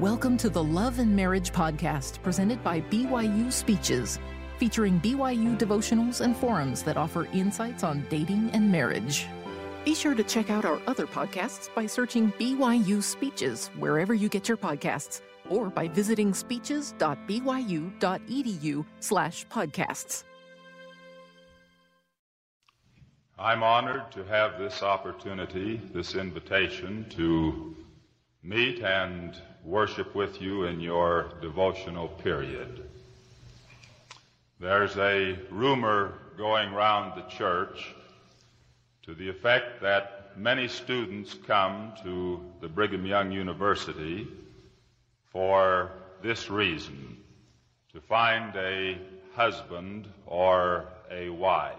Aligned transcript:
Welcome 0.00 0.36
to 0.38 0.50
the 0.50 0.62
Love 0.62 0.98
and 0.98 1.14
Marriage 1.14 1.52
Podcast 1.52 2.20
presented 2.20 2.64
by 2.64 2.80
BYU 2.80 3.52
Speeches, 3.52 4.18
featuring 4.58 5.00
BYU 5.00 5.56
devotionals 5.56 6.20
and 6.20 6.36
forums 6.36 6.82
that 6.82 6.96
offer 6.96 7.26
insights 7.26 7.84
on 7.84 8.04
dating 8.10 8.50
and 8.50 8.72
marriage. 8.72 9.26
Be 9.84 9.94
sure 9.94 10.16
to 10.16 10.24
check 10.24 10.50
out 10.50 10.64
our 10.64 10.80
other 10.88 11.06
podcasts 11.06 11.72
by 11.76 11.86
searching 11.86 12.32
BYU 12.32 13.04
Speeches 13.04 13.68
wherever 13.78 14.12
you 14.12 14.28
get 14.28 14.48
your 14.48 14.56
podcasts 14.56 15.20
or 15.48 15.70
by 15.70 15.86
visiting 15.86 16.34
speeches.byu.edu 16.34 18.86
slash 18.98 19.46
podcasts. 19.46 20.24
I'm 23.38 23.62
honored 23.62 24.10
to 24.10 24.24
have 24.24 24.58
this 24.58 24.82
opportunity, 24.82 25.80
this 25.92 26.16
invitation 26.16 27.06
to 27.10 27.76
meet 28.42 28.82
and 28.82 29.40
worship 29.64 30.14
with 30.14 30.42
you 30.42 30.64
in 30.64 30.80
your 30.80 31.32
devotional 31.40 32.08
period. 32.08 32.84
There's 34.60 34.96
a 34.98 35.38
rumor 35.50 36.14
going 36.36 36.72
round 36.72 37.20
the 37.20 37.28
church 37.28 37.94
to 39.02 39.14
the 39.14 39.28
effect 39.28 39.80
that 39.82 40.36
many 40.36 40.68
students 40.68 41.34
come 41.46 41.92
to 42.02 42.40
the 42.60 42.68
Brigham 42.68 43.06
Young 43.06 43.32
University 43.32 44.28
for 45.32 45.92
this 46.22 46.50
reason 46.50 47.16
to 47.92 48.00
find 48.00 48.54
a 48.56 48.98
husband 49.34 50.08
or 50.26 50.84
a 51.10 51.28
wife. 51.30 51.74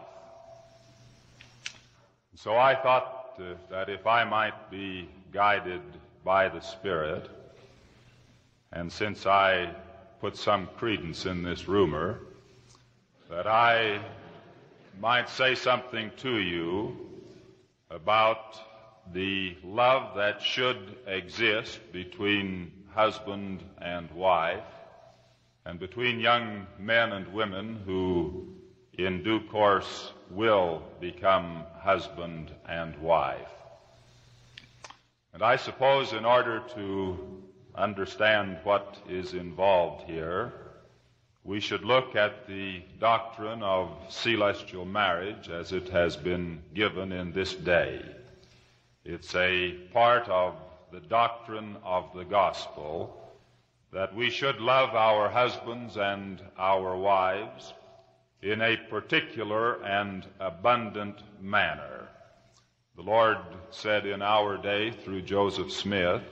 So 2.35 2.57
I 2.57 2.75
thought 2.75 3.39
that 3.69 3.89
if 3.89 4.05
I 4.07 4.23
might 4.23 4.69
be 4.71 5.09
guided 5.31 5.81
by 6.23 6.49
the 6.49 6.59
Spirit, 6.61 7.29
and 8.75 8.91
since 8.91 9.25
I 9.25 9.73
put 10.19 10.35
some 10.35 10.67
credence 10.77 11.25
in 11.25 11.43
this 11.43 11.67
rumor, 11.67 12.19
that 13.29 13.47
I 13.47 14.01
might 14.99 15.29
say 15.29 15.55
something 15.55 16.11
to 16.17 16.37
you 16.37 16.97
about 17.89 18.59
the 19.13 19.55
love 19.63 20.17
that 20.17 20.41
should 20.41 20.97
exist 21.07 21.79
between 21.93 22.71
husband 22.93 23.63
and 23.81 24.11
wife, 24.11 24.63
and 25.65 25.79
between 25.79 26.19
young 26.19 26.67
men 26.77 27.13
and 27.13 27.33
women 27.33 27.81
who, 27.85 28.45
in 28.97 29.23
due 29.23 29.39
course, 29.47 30.11
will 30.29 30.83
become 30.99 31.63
husband 31.79 32.51
and 32.67 32.97
wife. 32.97 33.47
And 35.33 35.41
I 35.41 35.55
suppose 35.55 36.11
in 36.11 36.25
order 36.25 36.61
to 36.75 37.44
understand 37.77 38.57
what 38.63 38.97
is 39.09 39.33
involved 39.33 40.03
here, 40.09 40.53
we 41.43 41.59
should 41.59 41.85
look 41.85 42.15
at 42.15 42.47
the 42.47 42.81
doctrine 42.99 43.61
of 43.61 43.89
celestial 44.09 44.85
marriage 44.85 45.49
as 45.49 45.71
it 45.71 45.89
has 45.89 46.17
been 46.17 46.61
given 46.73 47.11
in 47.11 47.31
this 47.31 47.53
day. 47.53 48.01
It's 49.03 49.35
a 49.35 49.71
part 49.93 50.27
of 50.27 50.55
the 50.91 51.01
doctrine 51.01 51.77
of 51.83 52.09
the 52.15 52.25
gospel 52.25 53.21
that 53.91 54.15
we 54.15 54.29
should 54.29 54.59
love 54.59 54.95
our 54.95 55.29
husbands 55.29 55.97
and 55.97 56.41
our 56.57 56.97
wives 56.97 57.73
in 58.41 58.61
a 58.61 58.77
particular 58.89 59.83
and 59.83 60.25
abundant 60.39 61.21
manner. 61.41 62.07
The 62.95 63.03
Lord 63.03 63.37
said 63.71 64.05
in 64.05 64.21
our 64.21 64.57
day 64.57 64.91
through 64.91 65.21
Joseph 65.21 65.71
Smith, 65.71 66.23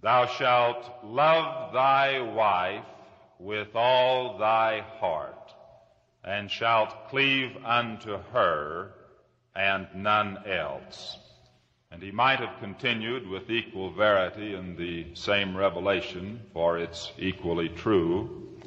Thou 0.00 0.26
shalt 0.26 1.02
love 1.02 1.72
thy 1.72 2.20
wife 2.20 2.84
with 3.40 3.74
all 3.74 4.38
thy 4.38 4.80
heart, 5.00 5.52
and 6.22 6.48
shalt 6.48 7.08
cleave 7.08 7.56
unto 7.64 8.16
her 8.32 8.92
and 9.56 9.88
none 9.94 10.38
else. 10.46 11.18
And 11.90 12.00
he 12.00 12.12
might 12.12 12.38
have 12.38 12.60
continued 12.60 13.26
with 13.26 13.50
equal 13.50 13.90
verity 13.90 14.54
in 14.54 14.76
the 14.76 15.06
same 15.14 15.56
revelation, 15.56 16.42
for 16.52 16.78
it's 16.78 17.12
equally 17.18 17.68
true, 17.68 18.60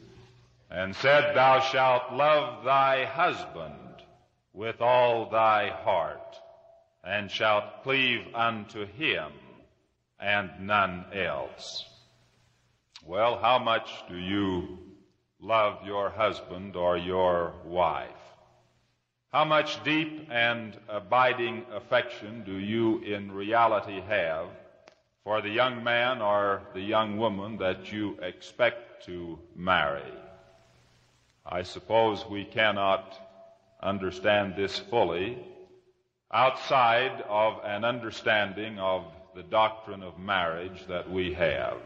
and 0.69 0.93
said, 0.95 1.33
Thou 1.33 1.61
shalt 1.61 2.11
love 2.11 2.65
thy 2.65 3.05
husband 3.05 4.03
with 4.51 4.81
all 4.81 5.29
thy 5.29 5.69
heart, 5.69 6.37
and 7.05 7.31
shalt 7.31 7.83
cleave 7.83 8.25
unto 8.35 8.85
him 8.85 9.31
and 10.21 10.51
none 10.61 11.05
else. 11.13 11.85
Well, 13.05 13.37
how 13.39 13.57
much 13.59 13.89
do 14.07 14.15
you 14.15 14.77
love 15.39 15.85
your 15.85 16.09
husband 16.09 16.75
or 16.75 16.97
your 16.97 17.53
wife? 17.65 18.09
How 19.31 19.45
much 19.45 19.83
deep 19.83 20.27
and 20.29 20.77
abiding 20.87 21.65
affection 21.73 22.43
do 22.43 22.53
you 22.53 22.99
in 22.99 23.31
reality 23.31 24.01
have 24.01 24.47
for 25.23 25.41
the 25.41 25.49
young 25.49 25.83
man 25.83 26.21
or 26.21 26.61
the 26.73 26.81
young 26.81 27.17
woman 27.17 27.57
that 27.57 27.91
you 27.91 28.17
expect 28.21 29.05
to 29.05 29.39
marry? 29.55 30.13
I 31.45 31.63
suppose 31.63 32.23
we 32.29 32.45
cannot 32.45 33.17
understand 33.81 34.55
this 34.55 34.77
fully 34.77 35.39
outside 36.31 37.23
of 37.27 37.61
an 37.65 37.83
understanding 37.83 38.79
of 38.79 39.05
the 39.35 39.43
doctrine 39.43 40.03
of 40.03 40.19
marriage 40.19 40.85
that 40.87 41.09
we 41.09 41.33
have. 41.33 41.77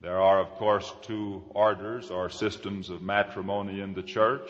There 0.00 0.20
are, 0.20 0.38
of 0.38 0.50
course, 0.52 0.92
two 1.02 1.42
orders 1.50 2.10
or 2.10 2.30
systems 2.30 2.90
of 2.90 3.02
matrimony 3.02 3.80
in 3.80 3.94
the 3.94 4.02
church. 4.02 4.48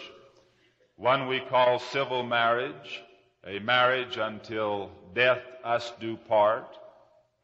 One 0.97 1.29
we 1.29 1.41
call 1.41 1.79
civil 1.79 2.23
marriage, 2.23 3.03
a 3.47 3.59
marriage 3.61 4.17
until 4.17 4.91
death 5.15 5.43
us 5.65 5.93
do 6.01 6.17
part, 6.17 6.77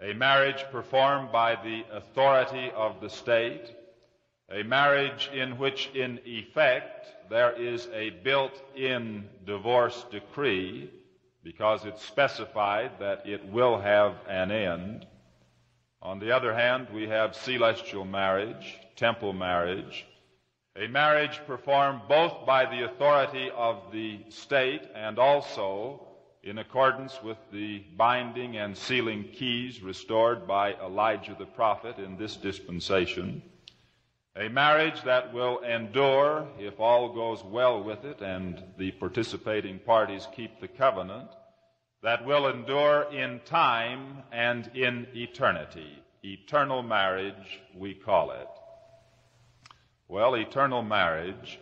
a 0.00 0.12
marriage 0.12 0.64
performed 0.70 1.32
by 1.32 1.54
the 1.54 1.84
authority 1.92 2.70
of 2.76 3.00
the 3.00 3.08
state, 3.08 3.74
a 4.50 4.62
marriage 4.64 5.30
in 5.32 5.56
which, 5.56 5.88
in 5.94 6.20
effect, 6.26 7.06
there 7.30 7.52
is 7.52 7.88
a 7.94 8.10
built-in 8.10 9.28
divorce 9.46 10.04
decree 10.10 10.90
because 11.44 11.84
it's 11.84 12.04
specified 12.04 12.90
that 12.98 13.26
it 13.26 13.44
will 13.52 13.78
have 13.78 14.14
an 14.28 14.50
end. 14.50 15.06
On 16.02 16.18
the 16.18 16.32
other 16.32 16.54
hand, 16.54 16.88
we 16.92 17.06
have 17.08 17.36
celestial 17.36 18.04
marriage, 18.04 18.78
temple 18.96 19.34
marriage, 19.34 20.06
a 20.76 20.88
marriage 20.88 21.40
performed 21.46 22.00
both 22.08 22.44
by 22.44 22.64
the 22.64 22.84
authority 22.84 23.48
of 23.54 23.92
the 23.92 24.18
state 24.28 24.82
and 24.96 25.20
also 25.20 26.04
in 26.42 26.58
accordance 26.58 27.22
with 27.22 27.38
the 27.52 27.78
binding 27.96 28.56
and 28.56 28.76
sealing 28.76 29.24
keys 29.32 29.82
restored 29.82 30.48
by 30.48 30.74
Elijah 30.74 31.36
the 31.38 31.46
prophet 31.46 31.98
in 31.98 32.16
this 32.16 32.36
dispensation. 32.36 33.40
A 34.36 34.48
marriage 34.48 35.00
that 35.04 35.32
will 35.32 35.60
endure 35.60 36.48
if 36.58 36.80
all 36.80 37.14
goes 37.14 37.44
well 37.44 37.82
with 37.84 38.04
it 38.04 38.20
and 38.20 38.60
the 38.76 38.90
participating 38.90 39.78
parties 39.78 40.26
keep 40.34 40.60
the 40.60 40.66
covenant, 40.66 41.30
that 42.02 42.24
will 42.26 42.48
endure 42.48 43.06
in 43.12 43.40
time 43.44 44.24
and 44.32 44.68
in 44.74 45.06
eternity. 45.14 46.02
Eternal 46.24 46.82
marriage, 46.82 47.60
we 47.76 47.94
call 47.94 48.32
it. 48.32 48.48
Well, 50.08 50.34
eternal 50.34 50.82
marriage 50.82 51.60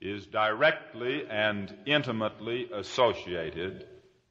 is 0.00 0.26
directly 0.26 1.26
and 1.30 1.72
intimately 1.86 2.68
associated 2.74 3.86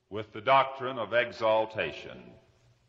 with 0.09 0.33
the 0.33 0.41
doctrine 0.41 0.99
of 0.99 1.13
exaltation. 1.13 2.23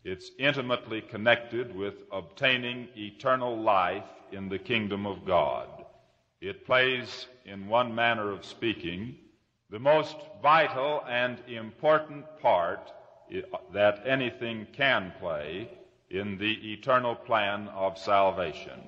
It's 0.03 0.31
intimately 0.39 1.01
connected 1.01 1.75
with 1.75 1.95
obtaining 2.11 2.89
eternal 2.95 3.57
life 3.57 4.05
in 4.31 4.49
the 4.49 4.59
kingdom 4.59 5.05
of 5.05 5.25
God. 5.25 5.67
It 6.39 6.65
plays, 6.65 7.27
in 7.45 7.67
one 7.67 7.93
manner 7.93 8.31
of 8.31 8.45
speaking, 8.45 9.15
the 9.69 9.79
most 9.79 10.15
vital 10.41 11.03
and 11.07 11.37
important 11.47 12.25
part 12.41 12.91
that 13.73 14.01
anything 14.05 14.67
can 14.73 15.13
play 15.19 15.69
in 16.09 16.37
the 16.37 16.73
eternal 16.73 17.15
plan 17.15 17.69
of 17.69 17.97
salvation 17.97 18.81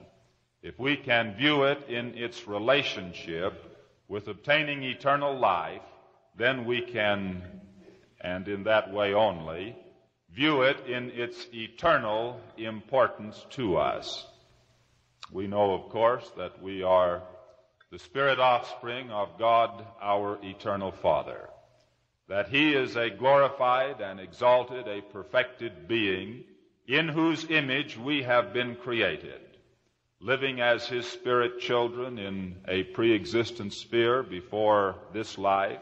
if 0.64 0.80
we 0.80 0.96
can 0.96 1.36
view 1.36 1.64
it 1.64 1.90
in 1.90 2.18
its 2.18 2.48
relationship 2.48 3.78
with 4.08 4.30
obtaining 4.30 4.82
eternal 4.82 5.38
life, 5.38 5.82
then 6.38 6.64
we 6.64 6.82
can, 6.82 7.44
and 8.22 8.48
in 8.48 8.64
that 8.64 8.92
way 8.92 9.14
only, 9.14 9.76
view 10.34 10.64
it 10.64 10.88
in 10.88 11.12
its 11.12 11.48
eternal 11.54 12.40
importance 12.58 13.46
to 13.52 13.78
us. 13.78 14.26
We 15.32 15.48
know, 15.48 15.74
of 15.74 15.90
course, 15.90 16.30
that 16.38 16.62
we 16.62 16.84
are 16.84 17.22
the 17.92 18.00
spirit 18.00 18.40
offspring 18.40 19.12
of 19.12 19.38
God, 19.38 19.86
our 20.02 20.40
eternal 20.44 20.92
Father, 20.92 21.50
that 22.28 22.50
He 22.50 22.74
is 22.74 22.96
a 22.96 23.12
glorified 23.12 24.02
and 24.02 24.20
exalted, 24.20 24.88
a 24.88 25.02
perfected 25.02 25.88
being 25.88 26.44
in 26.88 27.08
whose 27.08 27.50
image 27.50 27.98
we 27.98 28.24
have 28.24 28.54
been 28.54 28.76
created, 28.76 29.42
living 30.20 30.60
as 30.60 30.88
His 30.88 31.06
Spirit 31.06 31.60
children 31.60 32.18
in 32.18 32.56
a 32.68 32.84
pre-existent 32.84 33.74
sphere 33.74 34.24
before 34.24 34.96
this 35.14 35.38
life. 35.38 35.82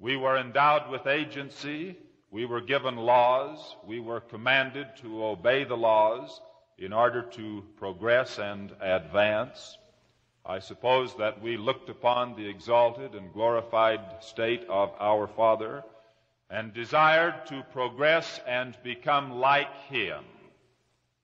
We 0.00 0.16
were 0.16 0.36
endowed 0.36 0.90
with 0.90 1.06
agency. 1.06 1.96
We 2.32 2.46
were 2.46 2.62
given 2.62 2.96
laws. 2.96 3.76
We 3.86 4.00
were 4.00 4.20
commanded 4.20 4.86
to 5.02 5.26
obey 5.26 5.64
the 5.64 5.76
laws 5.76 6.40
in 6.78 6.94
order 6.94 7.20
to 7.22 7.62
progress 7.76 8.38
and 8.38 8.72
advance. 8.80 9.76
I 10.44 10.58
suppose 10.60 11.14
that 11.16 11.42
we 11.42 11.58
looked 11.58 11.90
upon 11.90 12.34
the 12.34 12.48
exalted 12.48 13.14
and 13.14 13.34
glorified 13.34 14.00
state 14.20 14.64
of 14.70 14.92
our 14.98 15.26
Father 15.26 15.84
and 16.48 16.72
desired 16.72 17.46
to 17.48 17.62
progress 17.70 18.40
and 18.46 18.78
become 18.82 19.32
like 19.32 19.74
Him. 19.88 20.24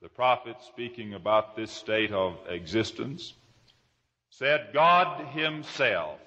The 0.02 0.10
prophet, 0.10 0.56
speaking 0.60 1.14
about 1.14 1.56
this 1.56 1.72
state 1.72 2.12
of 2.12 2.36
existence, 2.50 3.32
said, 4.28 4.68
God 4.74 5.26
Himself, 5.28 6.20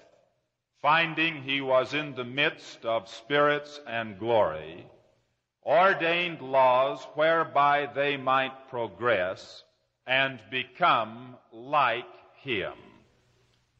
finding 0.81 1.43
He 1.43 1.61
was 1.61 1.93
in 1.93 2.15
the 2.15 2.23
midst 2.23 2.85
of 2.85 3.07
spirits 3.07 3.79
and 3.85 4.17
glory, 4.17 4.87
ordained 5.63 6.41
laws 6.41 7.03
whereby 7.13 7.87
they 7.93 8.17
might 8.17 8.69
progress 8.69 9.63
and 10.07 10.39
become 10.49 11.37
like 11.51 12.05
him. 12.41 12.73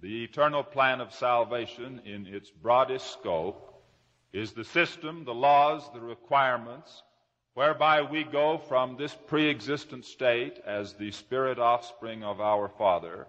The 0.02 0.24
eternal 0.24 0.64
plan 0.64 1.02
of 1.02 1.14
salvation 1.14 2.02
in 2.06 2.28
its 2.28 2.52
broadest 2.52 3.12
scope 3.14 3.84
is 4.32 4.52
the 4.52 4.64
system, 4.64 5.26
the 5.26 5.34
laws, 5.34 5.90
the 5.94 6.00
requirements 6.00 7.04
whereby 7.54 8.02
we 8.02 8.24
go 8.24 8.58
from 8.58 8.96
this 8.96 9.16
pre-existent 9.28 10.06
state 10.06 10.60
as 10.66 10.94
the 10.94 11.12
spirit 11.12 11.60
offspring 11.60 12.24
of 12.24 12.40
our 12.40 12.70
Father 12.70 13.28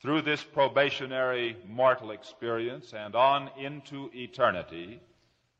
through 0.00 0.22
this 0.22 0.42
probationary 0.42 1.56
mortal 1.66 2.12
experience 2.12 2.92
and 2.92 3.14
on 3.14 3.50
into 3.58 4.10
eternity 4.14 5.00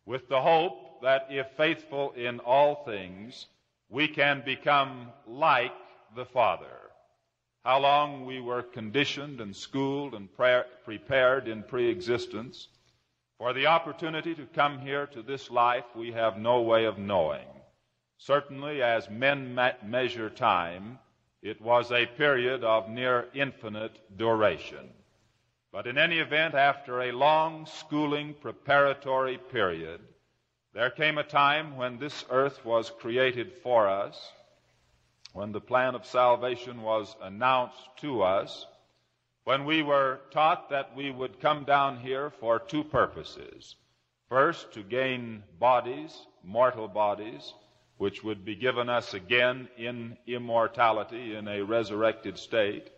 with 0.07 0.29
the 0.29 0.41
hope 0.41 1.03
that 1.03 1.27
if 1.31 1.47
faithful 1.57 2.13
in 2.13 2.39
all 2.41 2.85
things, 2.85 3.47
we 3.89 4.09
can 4.09 4.43
become 4.45 5.09
like 5.27 5.73
the 6.15 6.25
Father. 6.25 6.67
How 7.65 7.81
long 7.81 8.25
we 8.25 8.41
were 8.41 8.63
conditioned 8.63 9.41
and 9.41 9.55
schooled 9.55 10.15
and 10.15 10.33
pre- 10.35 10.63
prepared 10.85 11.49
in 11.49 11.63
pre-existence 11.63 12.69
for 13.39 13.53
the 13.53 13.67
opportunity 13.67 14.35
to 14.35 14.47
come 14.47 14.81
here 14.81 15.07
to 15.09 15.23
this 15.23 15.51
life, 15.51 15.85
we 15.95 16.13
have 16.13 16.39
no 16.39 16.63
way 16.63 16.87
of 16.87 16.99
knowing. 16.99 17.47
Certainly, 18.17 18.83
as 18.83 19.09
men 19.09 19.55
measure 19.85 20.29
time, 20.29 20.99
it 21.43 21.61
was 21.61 21.93
a 21.93 22.07
period 22.07 22.65
of 22.65 22.89
near 22.89 23.29
infinite 23.35 23.99
duration. 24.17 24.91
But 25.73 25.87
in 25.87 25.99
any 25.99 26.19
event, 26.19 26.55
after 26.55 27.03
a 27.03 27.13
long 27.13 27.67
schooling 27.67 28.35
preparatory 28.35 29.39
period, 29.39 30.01
there 30.73 30.91
came 30.91 31.19
a 31.19 31.25
time 31.25 31.77
when 31.77 31.99
this 31.99 32.25
earth 32.31 32.65
was 32.65 32.91
created 32.91 33.53
for 33.63 33.89
us, 33.89 34.33
when 35.33 35.53
the 35.53 35.61
plan 35.61 35.95
of 35.95 36.07
salvation 36.07 36.83
was 36.83 37.15
announced 37.23 37.89
to 37.99 38.23
us, 38.23 38.67
when 39.45 39.65
we 39.65 39.83
were 39.83 40.21
taught 40.31 40.71
that 40.71 40.95
we 40.97 41.11
would 41.11 41.41
come 41.41 41.65
down 41.65 41.99
here 41.99 42.31
for 42.31 42.59
two 42.59 42.85
purposes. 42.85 43.77
First, 44.29 44.73
to 44.73 44.83
gain 44.83 45.43
bodies, 45.59 46.27
mortal 46.43 46.89
bodies, 46.89 47.55
which 47.99 48.23
would 48.23 48.45
be 48.45 48.55
given 48.55 48.89
us 48.89 49.13
again 49.13 49.69
in 49.77 50.17
immortality 50.27 51.35
in 51.35 51.49
a 51.49 51.63
resurrected 51.63 52.39
state 52.39 52.91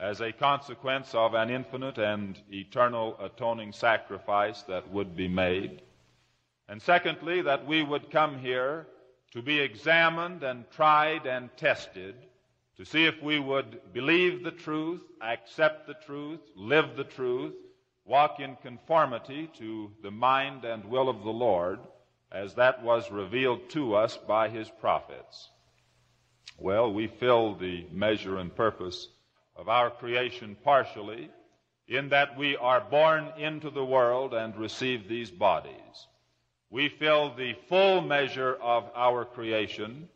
as 0.00 0.20
a 0.20 0.32
consequence 0.32 1.14
of 1.14 1.34
an 1.34 1.50
infinite 1.50 1.98
and 1.98 2.38
eternal 2.50 3.16
atoning 3.20 3.72
sacrifice 3.72 4.62
that 4.62 4.90
would 4.90 5.14
be 5.14 5.28
made. 5.28 5.82
And 6.68 6.82
secondly, 6.82 7.42
that 7.42 7.66
we 7.66 7.82
would 7.82 8.10
come 8.10 8.38
here 8.38 8.86
to 9.32 9.42
be 9.42 9.60
examined 9.60 10.42
and 10.42 10.70
tried 10.70 11.26
and 11.26 11.54
tested 11.56 12.14
to 12.76 12.84
see 12.84 13.06
if 13.06 13.22
we 13.22 13.38
would 13.38 13.92
believe 13.92 14.42
the 14.42 14.50
truth, 14.50 15.00
accept 15.22 15.86
the 15.86 15.94
truth, 15.94 16.40
live 16.54 16.96
the 16.96 17.04
truth, 17.04 17.54
walk 18.04 18.40
in 18.40 18.56
conformity 18.56 19.50
to 19.58 19.90
the 20.02 20.10
mind 20.10 20.64
and 20.64 20.84
will 20.84 21.08
of 21.08 21.22
the 21.24 21.30
Lord 21.30 21.78
as 22.30 22.54
that 22.54 22.82
was 22.82 23.10
revealed 23.10 23.68
to 23.70 23.94
us 23.94 24.16
by 24.16 24.48
his 24.48 24.68
prophets. 24.80 25.50
Well, 26.58 26.92
we 26.92 27.06
fill 27.06 27.54
the 27.54 27.86
measure 27.92 28.38
and 28.38 28.54
purpose 28.54 29.08
of 29.56 29.68
our 29.68 29.90
creation 29.90 30.56
partially 30.64 31.30
in 31.88 32.08
that 32.08 32.36
we 32.36 32.56
are 32.56 32.80
born 32.80 33.28
into 33.38 33.70
the 33.70 33.84
world 33.84 34.34
and 34.34 34.56
receive 34.56 35.08
these 35.08 35.30
bodies. 35.30 36.06
We 36.70 36.88
fill 36.88 37.34
the 37.34 37.54
full 37.68 38.00
measure 38.00 38.54
of 38.54 38.90
our 38.94 39.24
creation, 39.24 40.08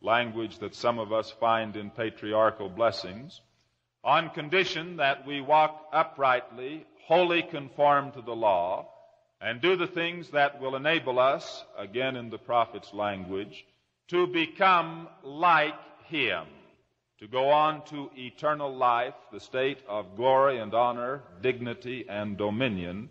language 0.00 0.58
that 0.58 0.74
some 0.74 0.98
of 0.98 1.12
us 1.12 1.30
find 1.30 1.76
in 1.76 1.90
patriarchal 1.90 2.68
blessings, 2.68 3.40
on 4.02 4.30
condition 4.30 4.96
that 4.96 5.24
we 5.26 5.40
walk 5.40 5.88
uprightly, 5.92 6.86
wholly 7.06 7.42
conform 7.42 8.10
to 8.12 8.22
the 8.22 8.34
law, 8.34 8.88
and 9.42 9.60
do 9.60 9.76
the 9.76 9.86
things 9.86 10.30
that 10.30 10.60
will 10.60 10.76
enable 10.76 11.18
us, 11.18 11.64
again 11.76 12.16
in 12.16 12.30
the 12.30 12.38
prophet's 12.38 12.94
language, 12.94 13.64
to 14.08 14.26
become 14.26 15.08
like 15.22 15.74
him 16.06 16.46
to 17.22 17.28
go 17.28 17.50
on 17.50 17.84
to 17.84 18.10
eternal 18.16 18.74
life, 18.74 19.14
the 19.32 19.38
state 19.38 19.78
of 19.86 20.16
glory 20.16 20.58
and 20.58 20.74
honor, 20.74 21.22
dignity 21.40 22.04
and 22.08 22.36
dominion 22.36 23.08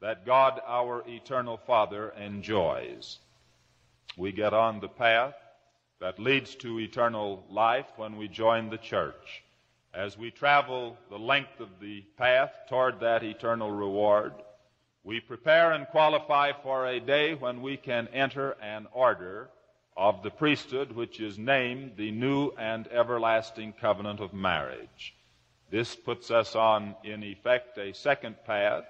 that 0.00 0.26
God 0.26 0.60
our 0.66 1.04
eternal 1.06 1.56
Father 1.58 2.12
enjoys. 2.20 3.20
We 4.16 4.32
get 4.32 4.52
on 4.52 4.80
the 4.80 4.88
path 4.88 5.34
that 6.00 6.18
leads 6.18 6.56
to 6.56 6.80
eternal 6.80 7.44
life 7.48 7.86
when 7.94 8.16
we 8.16 8.26
join 8.26 8.68
the 8.68 8.78
church. 8.78 9.44
As 9.94 10.18
we 10.18 10.32
travel 10.32 10.96
the 11.08 11.20
length 11.20 11.60
of 11.60 11.68
the 11.80 12.00
path 12.18 12.50
toward 12.68 12.98
that 12.98 13.22
eternal 13.22 13.70
reward, 13.70 14.32
we 15.04 15.20
prepare 15.20 15.72
and 15.72 15.86
qualify 15.88 16.52
for 16.62 16.86
a 16.86 17.00
day 17.00 17.34
when 17.34 17.60
we 17.60 17.76
can 17.76 18.08
enter 18.08 18.52
an 18.62 18.86
order 18.92 19.50
of 19.96 20.22
the 20.22 20.30
priesthood 20.30 20.92
which 20.92 21.20
is 21.20 21.38
named 21.38 21.92
the 21.96 22.10
new 22.10 22.50
and 22.58 22.86
everlasting 22.88 23.72
covenant 23.80 24.20
of 24.20 24.32
marriage. 24.32 25.14
This 25.70 25.96
puts 25.96 26.30
us 26.30 26.54
on, 26.54 26.94
in 27.02 27.22
effect, 27.22 27.78
a 27.78 27.92
second 27.94 28.36
path, 28.46 28.84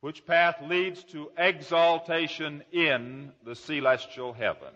which 0.00 0.26
path 0.26 0.56
leads 0.62 1.04
to 1.04 1.30
exaltation 1.36 2.62
in 2.72 3.32
the 3.44 3.54
celestial 3.54 4.32
heaven. 4.32 4.74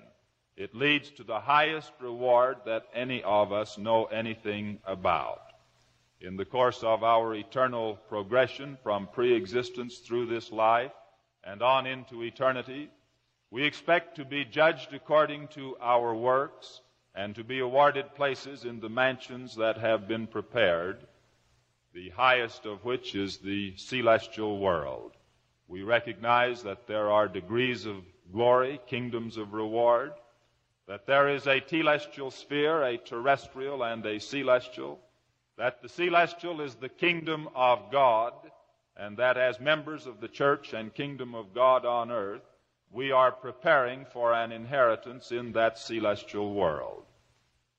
It 0.56 0.74
leads 0.74 1.10
to 1.12 1.24
the 1.24 1.40
highest 1.40 1.90
reward 2.00 2.58
that 2.66 2.84
any 2.94 3.22
of 3.22 3.52
us 3.52 3.78
know 3.78 4.04
anything 4.04 4.78
about. 4.84 5.51
In 6.22 6.36
the 6.36 6.44
course 6.44 6.84
of 6.84 7.02
our 7.02 7.34
eternal 7.34 7.96
progression 8.08 8.78
from 8.84 9.08
pre-existence 9.08 9.98
through 9.98 10.26
this 10.26 10.52
life 10.52 10.92
and 11.42 11.60
on 11.62 11.84
into 11.84 12.22
eternity, 12.22 12.90
we 13.50 13.64
expect 13.64 14.14
to 14.16 14.24
be 14.24 14.44
judged 14.44 14.94
according 14.94 15.48
to 15.48 15.76
our 15.80 16.14
works 16.14 16.80
and 17.12 17.34
to 17.34 17.42
be 17.42 17.58
awarded 17.58 18.14
places 18.14 18.64
in 18.64 18.78
the 18.78 18.88
mansions 18.88 19.56
that 19.56 19.78
have 19.78 20.06
been 20.06 20.28
prepared, 20.28 21.04
the 21.92 22.10
highest 22.10 22.66
of 22.66 22.84
which 22.84 23.16
is 23.16 23.38
the 23.38 23.74
celestial 23.76 24.60
world. 24.60 25.16
We 25.66 25.82
recognize 25.82 26.62
that 26.62 26.86
there 26.86 27.10
are 27.10 27.26
degrees 27.26 27.84
of 27.84 27.96
glory, 28.32 28.80
kingdoms 28.86 29.38
of 29.38 29.54
reward, 29.54 30.12
that 30.86 31.04
there 31.04 31.30
is 31.30 31.48
a 31.48 31.60
telestial 31.60 32.32
sphere, 32.32 32.84
a 32.84 32.96
terrestrial, 32.96 33.82
and 33.82 34.06
a 34.06 34.20
celestial, 34.20 35.00
that 35.62 35.80
the 35.80 35.88
celestial 35.88 36.60
is 36.60 36.74
the 36.74 36.88
kingdom 36.88 37.48
of 37.54 37.92
God, 37.92 38.32
and 38.96 39.16
that 39.18 39.36
as 39.36 39.60
members 39.60 40.08
of 40.08 40.20
the 40.20 40.26
church 40.26 40.72
and 40.72 40.92
kingdom 40.92 41.36
of 41.36 41.54
God 41.54 41.86
on 41.86 42.10
earth, 42.10 42.42
we 42.90 43.12
are 43.12 43.30
preparing 43.30 44.04
for 44.06 44.32
an 44.32 44.50
inheritance 44.50 45.30
in 45.30 45.52
that 45.52 45.78
celestial 45.78 46.52
world. 46.52 47.04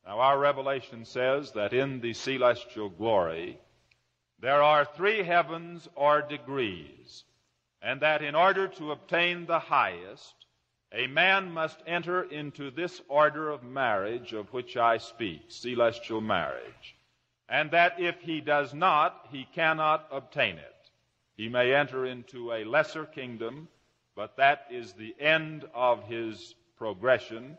Now, 0.07 0.21
our 0.21 0.39
revelation 0.39 1.03
says 1.03 1.51
that 1.51 1.73
in 1.73 1.99
the 1.99 2.13
celestial 2.13 2.87
glory, 2.87 3.59
there 4.39 4.63
are 4.63 4.85
three 4.85 5.21
heavens 5.21 5.89
or 5.93 6.21
degrees, 6.21 7.25
and 7.81 7.99
that 7.99 8.21
in 8.21 8.33
order 8.33 8.69
to 8.69 8.93
obtain 8.93 9.45
the 9.45 9.59
highest, 9.59 10.33
a 10.93 11.07
man 11.07 11.51
must 11.51 11.83
enter 11.85 12.23
into 12.23 12.71
this 12.71 13.01
order 13.09 13.49
of 13.49 13.61
marriage 13.61 14.31
of 14.31 14.53
which 14.53 14.77
I 14.77 14.99
speak, 14.99 15.41
celestial 15.49 16.21
marriage, 16.21 16.95
and 17.49 17.71
that 17.71 17.99
if 17.99 18.19
he 18.21 18.41
does 18.41 18.73
not, 18.73 19.27
he 19.31 19.47
cannot 19.53 20.07
obtain 20.11 20.57
it. 20.57 20.75
He 21.35 21.49
may 21.49 21.73
enter 21.73 22.05
into 22.05 22.51
a 22.51 22.63
lesser 22.63 23.05
kingdom 23.05 23.67
but 24.15 24.37
that 24.37 24.67
is 24.69 24.93
the 24.93 25.15
end 25.19 25.65
of 25.73 26.03
his 26.03 26.55
progression 26.77 27.57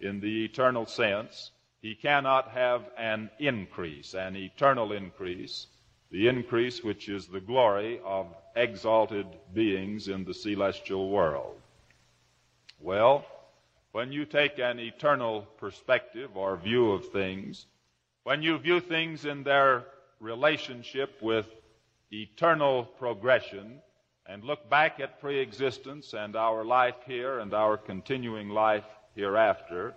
in 0.00 0.20
the 0.20 0.44
eternal 0.44 0.86
sense. 0.86 1.50
He 1.80 1.94
cannot 1.94 2.50
have 2.50 2.88
an 2.96 3.30
increase, 3.38 4.14
an 4.14 4.36
eternal 4.36 4.92
increase, 4.92 5.66
the 6.10 6.28
increase 6.28 6.82
which 6.82 7.08
is 7.08 7.26
the 7.26 7.40
glory 7.40 8.00
of 8.04 8.26
exalted 8.54 9.26
beings 9.52 10.08
in 10.08 10.24
the 10.24 10.34
celestial 10.34 11.10
world. 11.10 11.60
Well, 12.80 13.24
when 13.92 14.12
you 14.12 14.24
take 14.24 14.58
an 14.58 14.78
eternal 14.78 15.42
perspective 15.58 16.36
or 16.36 16.56
view 16.56 16.92
of 16.92 17.08
things, 17.08 17.66
when 18.26 18.42
you 18.42 18.58
view 18.58 18.80
things 18.80 19.24
in 19.24 19.44
their 19.44 19.84
relationship 20.18 21.16
with 21.22 21.46
eternal 22.10 22.82
progression, 22.82 23.80
and 24.28 24.42
look 24.42 24.68
back 24.68 24.98
at 24.98 25.20
preexistence 25.20 26.12
and 26.12 26.34
our 26.34 26.64
life 26.64 26.96
here 27.06 27.38
and 27.38 27.54
our 27.54 27.76
continuing 27.76 28.48
life 28.48 28.82
hereafter, 29.14 29.94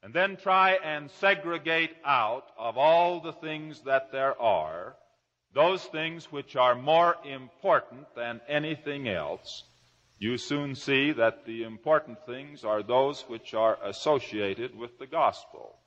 and 0.00 0.14
then 0.14 0.36
try 0.36 0.78
and 0.84 1.10
segregate 1.10 1.90
out 2.04 2.44
of 2.56 2.78
all 2.78 3.18
the 3.18 3.32
things 3.32 3.80
that 3.80 4.12
there 4.12 4.40
are 4.40 4.94
those 5.52 5.82
things 5.86 6.30
which 6.30 6.54
are 6.54 6.76
more 6.76 7.16
important 7.24 8.06
than 8.14 8.40
anything 8.46 9.08
else, 9.08 9.64
you 10.20 10.38
soon 10.38 10.76
see 10.76 11.10
that 11.10 11.44
the 11.46 11.64
important 11.64 12.24
things 12.26 12.62
are 12.62 12.84
those 12.84 13.22
which 13.22 13.54
are 13.54 13.76
associated 13.84 14.78
with 14.78 14.96
the 15.00 15.08
gospel. 15.08 15.79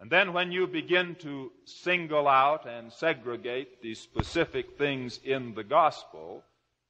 And 0.00 0.10
then 0.10 0.32
when 0.32 0.50
you 0.50 0.66
begin 0.66 1.14
to 1.16 1.52
single 1.66 2.26
out 2.26 2.66
and 2.66 2.90
segregate 2.90 3.82
the 3.82 3.94
specific 3.94 4.78
things 4.78 5.20
in 5.22 5.54
the 5.54 5.62
gospel, 5.62 6.42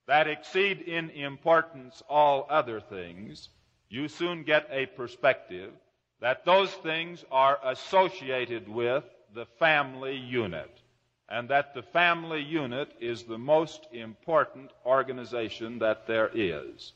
that 0.07 0.29
exceed 0.29 0.83
in 0.83 1.11
importance 1.11 2.03
all 2.09 2.47
other 2.49 2.81
things, 2.81 3.49
you 3.89 4.07
soon 4.07 4.45
get 4.45 4.69
a 4.71 4.87
perspective 4.87 5.73
that 6.21 6.45
those 6.45 6.71
things 6.71 7.25
are 7.33 7.59
associated 7.65 8.69
with 8.69 9.03
the 9.35 9.47
family 9.59 10.17
unit, 10.17 10.71
and 11.29 11.49
that 11.49 11.75
the 11.75 11.83
family 11.83 12.43
unit 12.43 12.93
is 13.01 13.25
the 13.25 13.39
most 13.39 13.89
important 13.93 14.71
organization 14.87 15.79
that 15.81 16.07
there 16.07 16.31
is. 16.33 16.93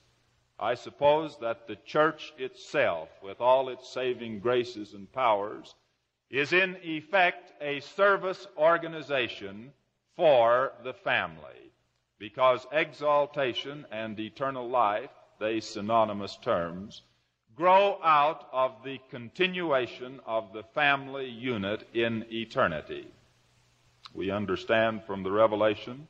I 0.60 0.74
suppose 0.74 1.36
that 1.38 1.66
the 1.66 1.76
church 1.84 2.32
itself, 2.38 3.08
with 3.22 3.40
all 3.40 3.68
its 3.68 3.88
saving 3.88 4.38
graces 4.40 4.94
and 4.94 5.12
powers, 5.12 5.74
is 6.30 6.52
in 6.52 6.76
effect 6.82 7.52
a 7.60 7.80
service 7.80 8.46
organization 8.56 9.72
for 10.16 10.72
the 10.82 10.92
family 10.92 11.72
because 12.18 12.66
exaltation 12.72 13.84
and 13.90 14.18
eternal 14.18 14.68
life, 14.68 15.10
they 15.40 15.60
synonymous 15.60 16.36
terms, 16.36 17.02
grow 17.54 17.98
out 18.02 18.48
of 18.52 18.72
the 18.84 18.98
continuation 19.10 20.20
of 20.26 20.52
the 20.52 20.62
family 20.74 21.28
unit 21.28 21.86
in 21.94 22.24
eternity. 22.30 23.06
We 24.12 24.30
understand 24.30 25.04
from 25.04 25.22
the 25.22 25.30
revelation 25.30 26.06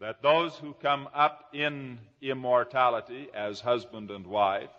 that 0.00 0.22
those 0.22 0.54
who 0.56 0.74
come 0.74 1.08
up 1.14 1.48
in 1.52 1.98
immortality 2.20 3.28
as 3.34 3.60
husband 3.60 4.10
and 4.10 4.26
wife 4.26 4.70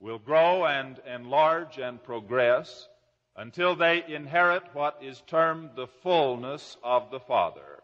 will 0.00 0.18
grow 0.18 0.66
and 0.66 1.00
enlarge 1.06 1.78
and 1.78 2.02
progress 2.02 2.88
until 3.36 3.74
they 3.74 4.04
inherit 4.06 4.62
what 4.72 4.98
is 5.02 5.22
termed 5.26 5.70
the 5.74 5.86
fullness 5.86 6.76
of 6.82 7.10
the 7.10 7.20
Father 7.20 7.82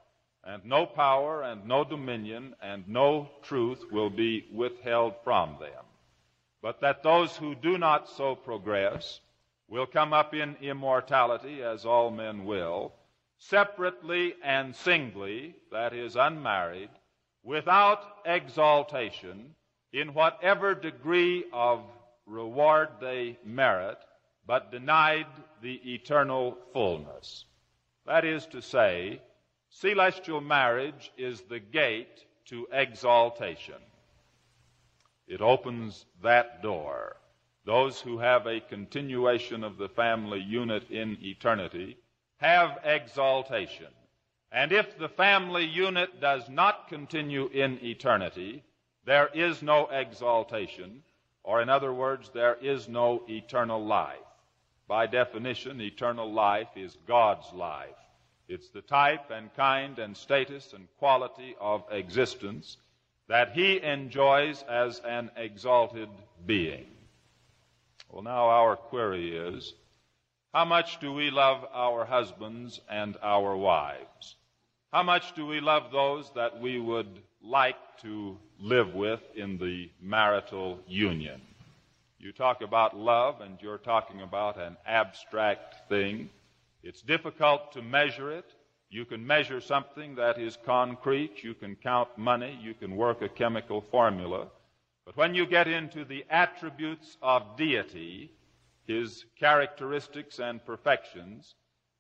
and 0.48 0.64
no 0.64 0.86
power 0.86 1.42
and 1.42 1.66
no 1.66 1.84
dominion 1.84 2.54
and 2.62 2.88
no 2.88 3.28
truth 3.42 3.84
will 3.90 4.08
be 4.08 4.46
withheld 4.52 5.14
from 5.22 5.56
them. 5.60 5.84
But 6.62 6.80
that 6.80 7.02
those 7.02 7.36
who 7.36 7.54
do 7.54 7.76
not 7.76 8.08
so 8.08 8.34
progress 8.34 9.20
will 9.68 9.86
come 9.86 10.14
up 10.14 10.34
in 10.34 10.56
immortality, 10.62 11.62
as 11.62 11.84
all 11.84 12.10
men 12.10 12.46
will, 12.46 12.94
separately 13.36 14.34
and 14.42 14.74
singly, 14.74 15.54
that 15.70 15.92
is, 15.92 16.16
unmarried, 16.16 16.88
without 17.42 18.00
exaltation, 18.24 19.54
in 19.92 20.14
whatever 20.14 20.74
degree 20.74 21.44
of 21.52 21.82
reward 22.26 22.88
they 23.00 23.38
merit, 23.44 23.98
but 24.48 24.72
denied 24.72 25.26
the 25.60 25.74
eternal 25.92 26.56
fullness. 26.72 27.44
That 28.06 28.24
is 28.24 28.46
to 28.46 28.62
say, 28.62 29.20
Celestial 29.68 30.40
marriage 30.40 31.12
is 31.18 31.42
the 31.42 31.60
gate 31.60 32.24
to 32.46 32.66
exaltation. 32.72 33.76
It 35.26 35.42
opens 35.42 36.06
that 36.22 36.62
door. 36.62 37.16
Those 37.66 38.00
who 38.00 38.16
have 38.18 38.46
a 38.46 38.60
continuation 38.60 39.62
of 39.62 39.76
the 39.76 39.90
family 39.90 40.40
unit 40.40 40.90
in 40.90 41.18
eternity 41.20 41.98
have 42.38 42.78
exaltation. 42.84 43.92
And 44.50 44.72
if 44.72 44.96
the 44.98 45.10
family 45.10 45.66
unit 45.66 46.22
does 46.22 46.48
not 46.48 46.88
continue 46.88 47.48
in 47.48 47.78
eternity, 47.84 48.64
there 49.04 49.28
is 49.34 49.62
no 49.62 49.88
exaltation, 49.88 51.02
or 51.44 51.60
in 51.60 51.68
other 51.68 51.92
words, 51.92 52.30
there 52.32 52.56
is 52.62 52.88
no 52.88 53.24
eternal 53.28 53.84
life. 53.84 54.16
By 54.88 55.06
definition, 55.06 55.82
eternal 55.82 56.32
life 56.32 56.68
is 56.74 56.96
God's 57.06 57.52
life. 57.52 57.94
It's 58.48 58.70
the 58.70 58.80
type 58.80 59.30
and 59.30 59.54
kind 59.54 59.98
and 59.98 60.16
status 60.16 60.72
and 60.72 60.88
quality 60.98 61.54
of 61.60 61.84
existence 61.90 62.78
that 63.28 63.52
he 63.52 63.82
enjoys 63.82 64.62
as 64.62 65.00
an 65.00 65.30
exalted 65.36 66.08
being. 66.46 66.86
Well, 68.10 68.22
now 68.22 68.46
our 68.46 68.76
query 68.76 69.36
is 69.36 69.74
how 70.54 70.64
much 70.64 70.98
do 71.00 71.12
we 71.12 71.30
love 71.30 71.66
our 71.74 72.06
husbands 72.06 72.80
and 72.88 73.18
our 73.22 73.54
wives? 73.54 74.36
How 74.90 75.02
much 75.02 75.34
do 75.34 75.44
we 75.44 75.60
love 75.60 75.92
those 75.92 76.32
that 76.34 76.58
we 76.58 76.80
would 76.80 77.20
like 77.42 77.76
to 78.00 78.38
live 78.58 78.94
with 78.94 79.20
in 79.34 79.58
the 79.58 79.90
marital 80.00 80.80
union? 80.86 81.42
You 82.20 82.32
talk 82.32 82.62
about 82.62 82.96
love, 82.96 83.40
and 83.40 83.58
you're 83.60 83.78
talking 83.78 84.22
about 84.22 84.58
an 84.58 84.76
abstract 84.84 85.88
thing. 85.88 86.30
It's 86.82 87.00
difficult 87.00 87.72
to 87.72 87.82
measure 87.82 88.32
it. 88.32 88.44
You 88.90 89.04
can 89.04 89.24
measure 89.24 89.60
something 89.60 90.16
that 90.16 90.36
is 90.36 90.58
concrete. 90.66 91.44
You 91.44 91.54
can 91.54 91.76
count 91.76 92.08
money. 92.16 92.58
You 92.60 92.74
can 92.74 92.96
work 92.96 93.22
a 93.22 93.28
chemical 93.28 93.82
formula. 93.92 94.48
But 95.06 95.16
when 95.16 95.36
you 95.36 95.46
get 95.46 95.68
into 95.68 96.04
the 96.04 96.24
attributes 96.28 97.16
of 97.22 97.56
deity, 97.56 98.32
his 98.84 99.24
characteristics 99.38 100.40
and 100.40 100.64
perfections, 100.66 101.54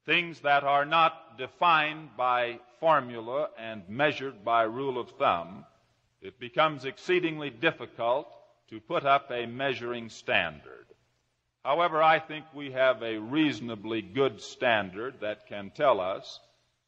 things 0.04 0.40
that 0.40 0.64
are 0.64 0.84
not 0.84 1.38
defined 1.38 2.10
by 2.16 2.58
formula 2.80 3.50
and 3.56 3.88
measured 3.88 4.44
by 4.44 4.64
rule 4.64 4.98
of 4.98 5.10
thumb, 5.10 5.64
it 6.20 6.40
becomes 6.40 6.84
exceedingly 6.84 7.50
difficult 7.50 8.26
to 8.70 8.80
put 8.80 9.04
up 9.04 9.30
a 9.30 9.46
measuring 9.46 10.08
standard. 10.10 10.86
However, 11.64 12.02
I 12.02 12.18
think 12.18 12.44
we 12.54 12.72
have 12.72 13.02
a 13.02 13.18
reasonably 13.18 14.02
good 14.02 14.40
standard 14.40 15.20
that 15.20 15.46
can 15.48 15.70
tell 15.70 16.00
us 16.00 16.40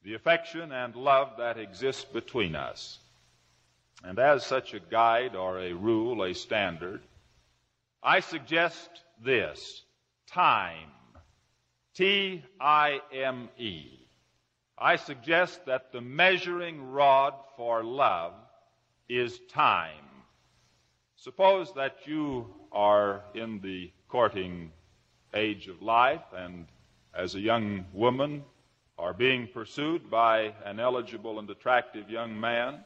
the 0.02 0.14
affection 0.14 0.72
and 0.72 0.94
love 0.94 1.32
that 1.38 1.58
exists 1.58 2.04
between 2.04 2.54
us. 2.54 2.98
And 4.02 4.18
as 4.18 4.44
such 4.46 4.72
a 4.72 4.80
guide 4.80 5.36
or 5.36 5.58
a 5.58 5.72
rule, 5.72 6.24
a 6.24 6.34
standard, 6.34 7.02
I 8.02 8.20
suggest 8.20 8.88
this 9.22 9.82
time. 10.26 10.88
T 11.94 12.42
I 12.58 13.00
M 13.12 13.50
E. 13.58 13.86
I 14.78 14.96
suggest 14.96 15.66
that 15.66 15.92
the 15.92 16.00
measuring 16.00 16.90
rod 16.90 17.34
for 17.56 17.84
love 17.84 18.32
is 19.08 19.38
time. 19.50 20.09
Suppose 21.22 21.74
that 21.74 22.06
you 22.06 22.46
are 22.72 23.20
in 23.34 23.60
the 23.60 23.90
courting 24.08 24.72
age 25.34 25.68
of 25.68 25.82
life, 25.82 26.22
and 26.34 26.64
as 27.14 27.34
a 27.34 27.40
young 27.40 27.84
woman 27.92 28.42
are 28.98 29.12
being 29.12 29.46
pursued 29.46 30.10
by 30.10 30.54
an 30.64 30.80
eligible 30.80 31.38
and 31.38 31.50
attractive 31.50 32.08
young 32.08 32.40
man. 32.40 32.82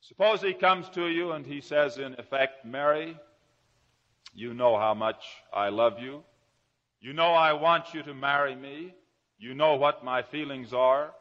Suppose 0.00 0.40
he 0.40 0.54
comes 0.54 0.88
to 0.94 1.08
you 1.08 1.32
and 1.32 1.44
he 1.44 1.60
says, 1.60 1.98
in 1.98 2.14
effect, 2.14 2.64
Mary, 2.64 3.14
you 4.34 4.54
know 4.54 4.78
how 4.78 4.94
much 4.94 5.22
I 5.52 5.68
love 5.68 6.00
you. 6.00 6.22
You 7.02 7.12
know 7.12 7.32
I 7.34 7.52
want 7.52 7.92
you 7.92 8.02
to 8.04 8.14
marry 8.14 8.54
me. 8.54 8.94
You 9.38 9.52
know 9.52 9.74
what 9.74 10.02
my 10.02 10.22
feelings 10.22 10.72
are. 10.72 11.12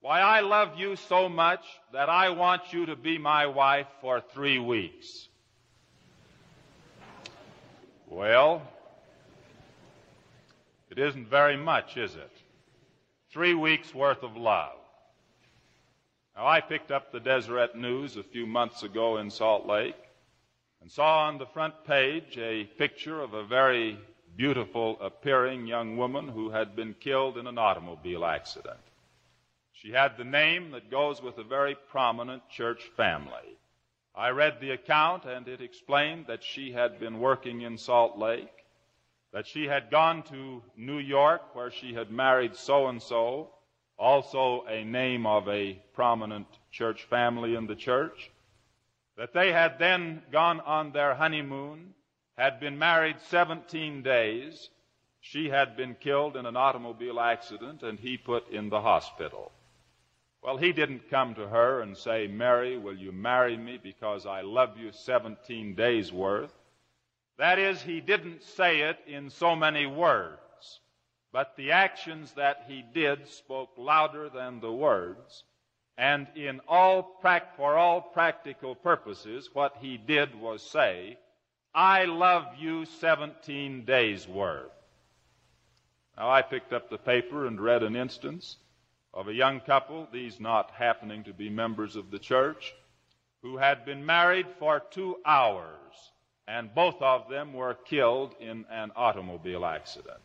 Why, 0.00 0.18
I 0.18 0.40
love 0.40 0.76
you 0.76 0.96
so 0.96 1.28
much 1.28 1.64
that 1.92 2.08
I 2.08 2.30
want 2.30 2.72
you 2.72 2.86
to 2.86 2.96
be 2.96 3.18
my 3.18 3.46
wife 3.46 3.86
for 4.00 4.20
three 4.20 4.58
weeks. 4.58 5.28
Well, 8.10 8.62
it 10.90 10.98
isn't 10.98 11.28
very 11.28 11.56
much, 11.56 11.96
is 11.96 12.16
it? 12.16 12.32
Three 13.32 13.54
weeks 13.54 13.94
worth 13.94 14.24
of 14.24 14.36
love. 14.36 14.76
Now, 16.34 16.48
I 16.48 16.60
picked 16.60 16.90
up 16.90 17.12
the 17.12 17.20
Deseret 17.20 17.76
News 17.76 18.16
a 18.16 18.24
few 18.24 18.48
months 18.48 18.82
ago 18.82 19.18
in 19.18 19.30
Salt 19.30 19.64
Lake 19.64 19.94
and 20.80 20.90
saw 20.90 21.28
on 21.28 21.38
the 21.38 21.46
front 21.46 21.84
page 21.86 22.36
a 22.36 22.64
picture 22.64 23.20
of 23.20 23.34
a 23.34 23.44
very 23.44 23.96
beautiful 24.36 25.00
appearing 25.00 25.68
young 25.68 25.96
woman 25.96 26.26
who 26.26 26.50
had 26.50 26.74
been 26.74 26.94
killed 26.94 27.38
in 27.38 27.46
an 27.46 27.58
automobile 27.58 28.24
accident. 28.24 28.80
She 29.72 29.92
had 29.92 30.16
the 30.16 30.24
name 30.24 30.72
that 30.72 30.90
goes 30.90 31.22
with 31.22 31.38
a 31.38 31.44
very 31.44 31.76
prominent 31.88 32.48
church 32.48 32.82
family. 32.96 33.56
I 34.14 34.30
read 34.30 34.60
the 34.60 34.72
account 34.72 35.24
and 35.24 35.46
it 35.46 35.60
explained 35.60 36.26
that 36.26 36.42
she 36.42 36.72
had 36.72 36.98
been 36.98 37.20
working 37.20 37.60
in 37.62 37.78
Salt 37.78 38.18
Lake, 38.18 38.52
that 39.32 39.46
she 39.46 39.66
had 39.66 39.90
gone 39.90 40.22
to 40.24 40.62
New 40.76 40.98
York 40.98 41.54
where 41.54 41.70
she 41.70 41.94
had 41.94 42.10
married 42.10 42.56
so 42.56 42.88
and 42.88 43.00
so, 43.00 43.50
also 43.96 44.64
a 44.66 44.84
name 44.84 45.26
of 45.26 45.48
a 45.48 45.74
prominent 45.92 46.46
church 46.72 47.04
family 47.04 47.54
in 47.54 47.66
the 47.66 47.76
church, 47.76 48.30
that 49.16 49.32
they 49.32 49.52
had 49.52 49.78
then 49.78 50.22
gone 50.32 50.60
on 50.60 50.92
their 50.92 51.14
honeymoon, 51.14 51.94
had 52.36 52.58
been 52.58 52.78
married 52.78 53.20
17 53.28 54.02
days, 54.02 54.70
she 55.20 55.50
had 55.50 55.76
been 55.76 55.94
killed 55.94 56.36
in 56.36 56.46
an 56.46 56.56
automobile 56.56 57.20
accident 57.20 57.82
and 57.82 58.00
he 58.00 58.16
put 58.16 58.48
in 58.48 58.70
the 58.70 58.80
hospital. 58.80 59.52
Well, 60.42 60.56
he 60.56 60.72
didn't 60.72 61.10
come 61.10 61.34
to 61.34 61.48
her 61.48 61.82
and 61.82 61.96
say, 61.96 62.26
Mary, 62.26 62.78
will 62.78 62.96
you 62.96 63.12
marry 63.12 63.56
me 63.56 63.78
because 63.82 64.24
I 64.24 64.40
love 64.40 64.78
you 64.78 64.90
17 64.90 65.74
days 65.74 66.12
worth? 66.12 66.52
That 67.36 67.58
is, 67.58 67.82
he 67.82 68.00
didn't 68.00 68.42
say 68.42 68.80
it 68.80 68.98
in 69.06 69.30
so 69.30 69.54
many 69.54 69.86
words, 69.86 70.80
but 71.32 71.56
the 71.56 71.72
actions 71.72 72.32
that 72.32 72.64
he 72.68 72.82
did 72.94 73.28
spoke 73.28 73.70
louder 73.76 74.30
than 74.30 74.60
the 74.60 74.72
words. 74.72 75.44
And 75.98 76.26
in 76.34 76.60
all 76.66 77.18
for 77.56 77.76
all 77.76 78.00
practical 78.00 78.74
purposes, 78.74 79.50
what 79.52 79.76
he 79.80 79.98
did 79.98 80.34
was 80.34 80.62
say, 80.62 81.18
I 81.74 82.06
love 82.06 82.46
you 82.58 82.86
17 82.86 83.84
days 83.84 84.26
worth. 84.26 84.72
Now 86.16 86.30
I 86.30 86.40
picked 86.40 86.72
up 86.72 86.88
the 86.88 86.98
paper 86.98 87.46
and 87.46 87.60
read 87.60 87.82
an 87.82 87.96
instance 87.96 88.56
of 89.12 89.28
a 89.28 89.34
young 89.34 89.60
couple, 89.60 90.08
these 90.12 90.38
not 90.40 90.70
happening 90.70 91.24
to 91.24 91.32
be 91.32 91.50
members 91.50 91.96
of 91.96 92.10
the 92.10 92.18
church, 92.18 92.74
who 93.42 93.56
had 93.56 93.84
been 93.84 94.04
married 94.04 94.46
for 94.58 94.82
two 94.90 95.16
hours, 95.24 96.12
and 96.46 96.74
both 96.74 97.00
of 97.00 97.28
them 97.28 97.52
were 97.52 97.74
killed 97.74 98.34
in 98.40 98.64
an 98.70 98.90
automobile 98.94 99.64
accident. 99.64 100.20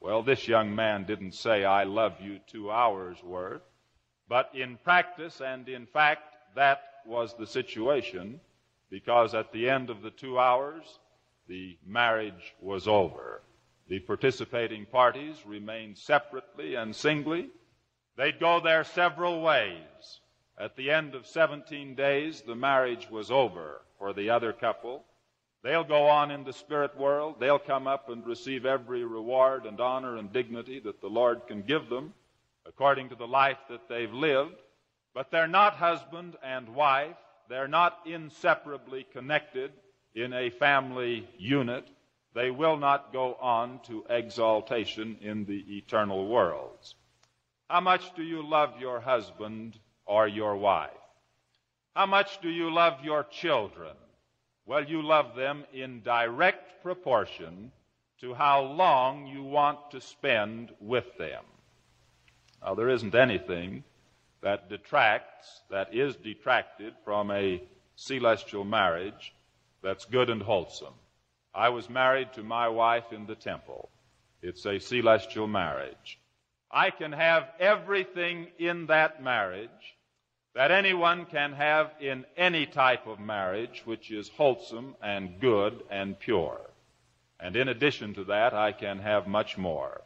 Well, 0.00 0.22
this 0.22 0.46
young 0.46 0.74
man 0.74 1.04
didn't 1.04 1.34
say, 1.34 1.64
I 1.64 1.84
love 1.84 2.14
you 2.20 2.38
two 2.46 2.70
hours 2.70 3.22
worth, 3.22 3.62
but 4.28 4.50
in 4.54 4.78
practice 4.84 5.40
and 5.40 5.68
in 5.68 5.86
fact, 5.86 6.22
that 6.54 6.80
was 7.04 7.34
the 7.34 7.46
situation, 7.46 8.40
because 8.90 9.34
at 9.34 9.52
the 9.52 9.68
end 9.68 9.90
of 9.90 10.02
the 10.02 10.10
two 10.10 10.38
hours, 10.38 10.84
the 11.48 11.76
marriage 11.84 12.54
was 12.60 12.86
over. 12.86 13.42
The 13.88 14.00
participating 14.00 14.86
parties 14.86 15.44
remained 15.46 15.98
separately 15.98 16.74
and 16.74 16.94
singly, 16.94 17.48
They'd 18.18 18.40
go 18.40 18.58
their 18.58 18.82
several 18.82 19.40
ways. 19.42 20.20
At 20.58 20.74
the 20.74 20.90
end 20.90 21.14
of 21.14 21.24
17 21.28 21.94
days, 21.94 22.42
the 22.42 22.56
marriage 22.56 23.08
was 23.08 23.30
over 23.30 23.80
for 23.96 24.12
the 24.12 24.30
other 24.30 24.52
couple. 24.52 25.04
They'll 25.62 25.84
go 25.84 26.08
on 26.08 26.32
in 26.32 26.42
the 26.42 26.52
spirit 26.52 26.96
world. 26.96 27.36
They'll 27.38 27.60
come 27.60 27.86
up 27.86 28.08
and 28.08 28.26
receive 28.26 28.66
every 28.66 29.04
reward 29.04 29.66
and 29.66 29.80
honor 29.80 30.16
and 30.16 30.32
dignity 30.32 30.80
that 30.80 31.00
the 31.00 31.08
Lord 31.08 31.46
can 31.46 31.62
give 31.62 31.88
them 31.88 32.12
according 32.66 33.10
to 33.10 33.14
the 33.14 33.26
life 33.28 33.58
that 33.70 33.88
they've 33.88 34.12
lived. 34.12 34.56
But 35.14 35.30
they're 35.30 35.46
not 35.46 35.74
husband 35.74 36.36
and 36.42 36.74
wife. 36.74 37.16
They're 37.48 37.68
not 37.68 38.00
inseparably 38.04 39.06
connected 39.12 39.70
in 40.16 40.32
a 40.32 40.50
family 40.50 41.28
unit. 41.38 41.86
They 42.34 42.50
will 42.50 42.78
not 42.78 43.12
go 43.12 43.34
on 43.34 43.78
to 43.86 44.04
exaltation 44.10 45.18
in 45.20 45.44
the 45.44 45.64
eternal 45.76 46.26
worlds. 46.26 46.96
How 47.68 47.80
much 47.80 48.14
do 48.14 48.22
you 48.22 48.42
love 48.48 48.80
your 48.80 48.98
husband 48.98 49.78
or 50.06 50.26
your 50.26 50.56
wife? 50.56 50.90
How 51.94 52.06
much 52.06 52.40
do 52.40 52.48
you 52.48 52.72
love 52.72 53.04
your 53.04 53.24
children? 53.24 53.94
Well, 54.64 54.84
you 54.84 55.02
love 55.02 55.36
them 55.36 55.64
in 55.74 56.00
direct 56.00 56.82
proportion 56.82 57.70
to 58.20 58.32
how 58.32 58.62
long 58.62 59.26
you 59.26 59.42
want 59.42 59.90
to 59.90 60.00
spend 60.00 60.72
with 60.80 61.04
them. 61.18 61.44
Now, 62.62 62.74
there 62.74 62.88
isn't 62.88 63.14
anything 63.14 63.84
that 64.42 64.70
detracts, 64.70 65.60
that 65.70 65.94
is 65.94 66.16
detracted 66.16 66.94
from 67.04 67.30
a 67.30 67.62
celestial 67.96 68.64
marriage 68.64 69.34
that's 69.82 70.06
good 70.06 70.30
and 70.30 70.42
wholesome. 70.42 70.94
I 71.54 71.68
was 71.68 71.90
married 71.90 72.32
to 72.34 72.42
my 72.42 72.68
wife 72.68 73.12
in 73.12 73.26
the 73.26 73.34
temple. 73.34 73.90
It's 74.42 74.64
a 74.64 74.78
celestial 74.78 75.46
marriage. 75.46 76.18
I 76.70 76.90
can 76.90 77.12
have 77.12 77.48
everything 77.58 78.48
in 78.58 78.86
that 78.86 79.22
marriage 79.22 79.96
that 80.54 80.70
anyone 80.70 81.24
can 81.24 81.52
have 81.52 81.92
in 82.00 82.26
any 82.36 82.66
type 82.66 83.06
of 83.06 83.20
marriage 83.20 83.82
which 83.84 84.10
is 84.10 84.28
wholesome 84.28 84.94
and 85.02 85.40
good 85.40 85.82
and 85.90 86.18
pure. 86.18 86.60
And 87.40 87.56
in 87.56 87.68
addition 87.68 88.12
to 88.14 88.24
that, 88.24 88.52
I 88.52 88.72
can 88.72 88.98
have 88.98 89.26
much 89.26 89.56
more. 89.56 90.02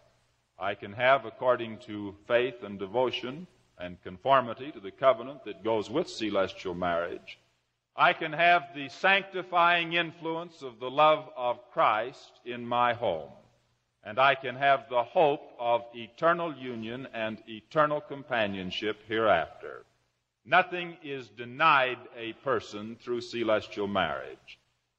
I 0.58 0.74
can 0.74 0.92
have, 0.92 1.24
according 1.24 1.78
to 1.86 2.14
faith 2.28 2.62
and 2.62 2.78
devotion 2.78 3.46
and 3.78 4.02
conformity 4.02 4.70
to 4.70 4.80
the 4.80 4.90
covenant 4.90 5.44
that 5.44 5.64
goes 5.64 5.90
with 5.90 6.08
celestial 6.08 6.74
marriage, 6.74 7.38
I 7.96 8.12
can 8.12 8.32
have 8.32 8.74
the 8.74 8.88
sanctifying 8.88 9.94
influence 9.94 10.62
of 10.62 10.78
the 10.78 10.90
love 10.90 11.28
of 11.36 11.58
Christ 11.72 12.40
in 12.44 12.64
my 12.64 12.92
home 12.92 13.30
and 14.04 14.18
I 14.18 14.34
can 14.34 14.56
have 14.56 14.88
the 14.88 15.02
hope 15.02 15.52
of 15.58 15.82
eternal 15.94 16.54
union 16.54 17.06
and 17.14 17.42
eternal 17.48 18.00
companionship 18.00 18.98
hereafter. 19.06 19.84
Nothing 20.44 20.96
is 21.04 21.28
denied 21.28 21.98
a 22.16 22.32
person 22.44 22.96
through 22.96 23.20
celestial 23.20 23.86
marriage. 23.86 24.58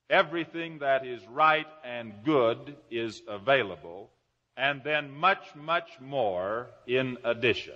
Everything 0.10 0.80
that 0.80 1.06
is 1.06 1.22
right 1.28 1.68
and 1.84 2.14
good 2.24 2.76
is 2.90 3.22
available, 3.28 4.10
and 4.56 4.82
then 4.84 5.12
much, 5.12 5.54
much 5.56 5.90
more 6.00 6.68
in 6.88 7.18
addition. 7.26 7.76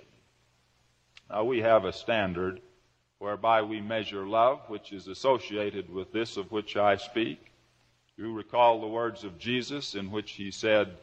Now, 1.28 1.44
we 1.44 1.60
have 1.60 1.84
a 1.84 1.92
standard 1.92 2.62
whereby 3.18 3.62
we 3.62 3.80
measure 3.80 4.26
love, 4.26 4.60
which 4.68 4.92
is 4.92 5.08
associated 5.08 5.90
with 5.90 6.12
this 6.12 6.36
of 6.38 6.50
which 6.50 6.76
I 6.76 6.96
speak. 6.96 7.52
You 8.16 8.32
recall 8.32 8.80
the 8.80 8.86
words 8.86 9.24
of 9.24 9.38
Jesus 9.38 9.94
in 9.94 10.10
which 10.10 10.32
he 10.32 10.50
said, 10.50 10.96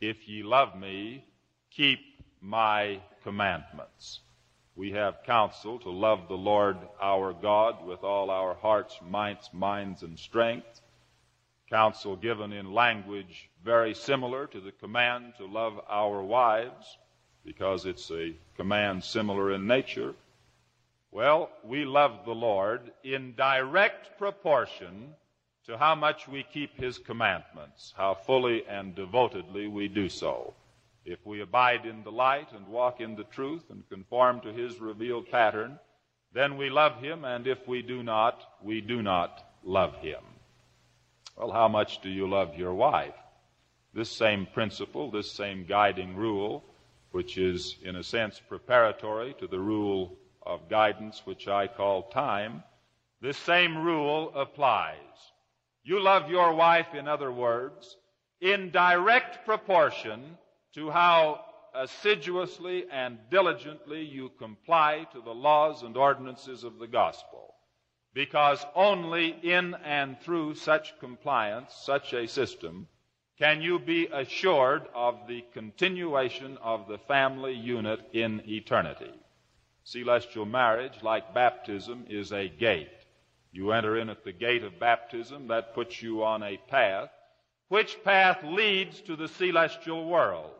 if 0.00 0.28
ye 0.28 0.42
love 0.42 0.76
me, 0.76 1.24
keep 1.70 2.00
my 2.40 3.00
commandments. 3.22 4.20
We 4.74 4.92
have 4.92 5.24
counsel 5.26 5.78
to 5.80 5.90
love 5.90 6.28
the 6.28 6.36
Lord 6.36 6.76
our 7.02 7.32
God 7.34 7.84
with 7.84 8.02
all 8.02 8.30
our 8.30 8.54
hearts, 8.54 8.98
minds, 9.06 9.50
minds, 9.52 10.02
and 10.02 10.18
strength. 10.18 10.80
Counsel 11.68 12.16
given 12.16 12.52
in 12.52 12.72
language 12.72 13.50
very 13.62 13.94
similar 13.94 14.46
to 14.46 14.60
the 14.60 14.72
command 14.72 15.34
to 15.38 15.46
love 15.46 15.74
our 15.88 16.22
wives, 16.22 16.96
because 17.44 17.84
it's 17.86 18.10
a 18.10 18.34
command 18.56 19.04
similar 19.04 19.52
in 19.52 19.66
nature. 19.66 20.14
Well, 21.12 21.50
we 21.64 21.84
love 21.84 22.24
the 22.24 22.34
Lord 22.34 22.92
in 23.04 23.34
direct 23.36 24.18
proportion 24.18 25.14
to 25.66 25.78
how 25.78 25.94
much 25.94 26.26
we 26.26 26.42
keep 26.42 26.76
His 26.76 26.98
commandments, 26.98 27.94
how 27.96 28.14
fully 28.14 28.64
and 28.66 28.94
devotedly 28.94 29.68
we 29.68 29.88
do 29.88 30.08
so. 30.08 30.54
If 31.04 31.24
we 31.24 31.40
abide 31.40 31.86
in 31.86 32.02
the 32.02 32.12
light 32.12 32.52
and 32.52 32.66
walk 32.66 33.00
in 33.00 33.16
the 33.16 33.24
truth 33.24 33.64
and 33.70 33.88
conform 33.88 34.40
to 34.40 34.52
His 34.52 34.80
revealed 34.80 35.30
pattern, 35.30 35.78
then 36.32 36.56
we 36.56 36.70
love 36.70 37.00
Him, 37.02 37.24
and 37.24 37.46
if 37.46 37.66
we 37.66 37.82
do 37.82 38.02
not, 38.02 38.42
we 38.62 38.80
do 38.80 39.02
not 39.02 39.44
love 39.64 39.96
Him. 39.96 40.22
Well, 41.36 41.50
how 41.50 41.68
much 41.68 42.00
do 42.02 42.08
you 42.08 42.28
love 42.28 42.56
your 42.56 42.74
wife? 42.74 43.14
This 43.92 44.10
same 44.10 44.46
principle, 44.46 45.10
this 45.10 45.30
same 45.30 45.64
guiding 45.64 46.14
rule, 46.14 46.64
which 47.10 47.38
is 47.38 47.76
in 47.82 47.96
a 47.96 48.04
sense 48.04 48.40
preparatory 48.48 49.34
to 49.40 49.46
the 49.46 49.58
rule 49.58 50.16
of 50.42 50.68
guidance 50.68 51.22
which 51.24 51.48
I 51.48 51.66
call 51.66 52.04
time, 52.04 52.62
this 53.20 53.36
same 53.36 53.76
rule 53.76 54.32
applies. 54.34 55.29
You 55.82 56.00
love 56.00 56.30
your 56.30 56.54
wife, 56.54 56.94
in 56.94 57.08
other 57.08 57.32
words, 57.32 57.96
in 58.40 58.70
direct 58.70 59.44
proportion 59.44 60.38
to 60.74 60.90
how 60.90 61.44
assiduously 61.74 62.84
and 62.90 63.18
diligently 63.30 64.02
you 64.02 64.30
comply 64.38 65.06
to 65.12 65.20
the 65.20 65.34
laws 65.34 65.82
and 65.82 65.96
ordinances 65.96 66.64
of 66.64 66.78
the 66.78 66.86
gospel. 66.86 67.54
Because 68.12 68.64
only 68.74 69.28
in 69.28 69.74
and 69.84 70.20
through 70.20 70.56
such 70.56 70.98
compliance, 70.98 71.72
such 71.74 72.12
a 72.12 72.26
system, 72.26 72.88
can 73.38 73.62
you 73.62 73.78
be 73.78 74.06
assured 74.12 74.82
of 74.94 75.26
the 75.28 75.42
continuation 75.54 76.58
of 76.58 76.88
the 76.88 76.98
family 76.98 77.54
unit 77.54 78.00
in 78.12 78.42
eternity. 78.46 79.12
Celestial 79.84 80.44
marriage, 80.44 81.02
like 81.02 81.32
baptism, 81.32 82.04
is 82.10 82.32
a 82.32 82.48
gate. 82.48 82.99
You 83.52 83.72
enter 83.72 83.96
in 83.98 84.08
at 84.08 84.24
the 84.24 84.32
gate 84.32 84.62
of 84.62 84.78
baptism, 84.78 85.48
that 85.48 85.74
puts 85.74 86.00
you 86.00 86.22
on 86.22 86.42
a 86.42 86.56
path, 86.68 87.10
which 87.68 88.02
path 88.04 88.42
leads 88.44 89.00
to 89.02 89.16
the 89.16 89.28
celestial 89.28 90.06
world. 90.06 90.52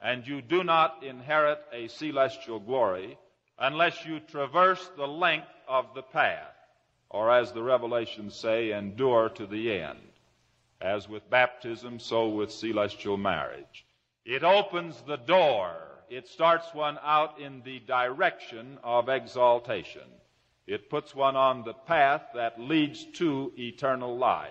And 0.00 0.26
you 0.26 0.42
do 0.42 0.62
not 0.62 1.02
inherit 1.02 1.60
a 1.72 1.88
celestial 1.88 2.60
glory 2.60 3.18
unless 3.58 4.04
you 4.04 4.20
traverse 4.20 4.86
the 4.96 5.08
length 5.08 5.48
of 5.66 5.86
the 5.94 6.02
path, 6.02 6.54
or 7.10 7.32
as 7.32 7.52
the 7.52 7.62
Revelations 7.62 8.36
say, 8.36 8.72
endure 8.72 9.28
to 9.30 9.46
the 9.46 9.72
end. 9.72 9.98
As 10.80 11.08
with 11.08 11.28
baptism, 11.30 11.98
so 11.98 12.28
with 12.28 12.52
celestial 12.52 13.16
marriage. 13.16 13.86
It 14.24 14.44
opens 14.44 15.00
the 15.02 15.16
door. 15.16 15.74
It 16.10 16.28
starts 16.28 16.74
one 16.74 16.98
out 17.02 17.40
in 17.40 17.62
the 17.62 17.80
direction 17.80 18.78
of 18.84 19.08
exaltation. 19.08 20.02
It 20.66 20.90
puts 20.90 21.14
one 21.14 21.36
on 21.36 21.64
the 21.64 21.74
path 21.74 22.22
that 22.34 22.60
leads 22.60 23.04
to 23.18 23.52
eternal 23.56 24.18
life. 24.18 24.50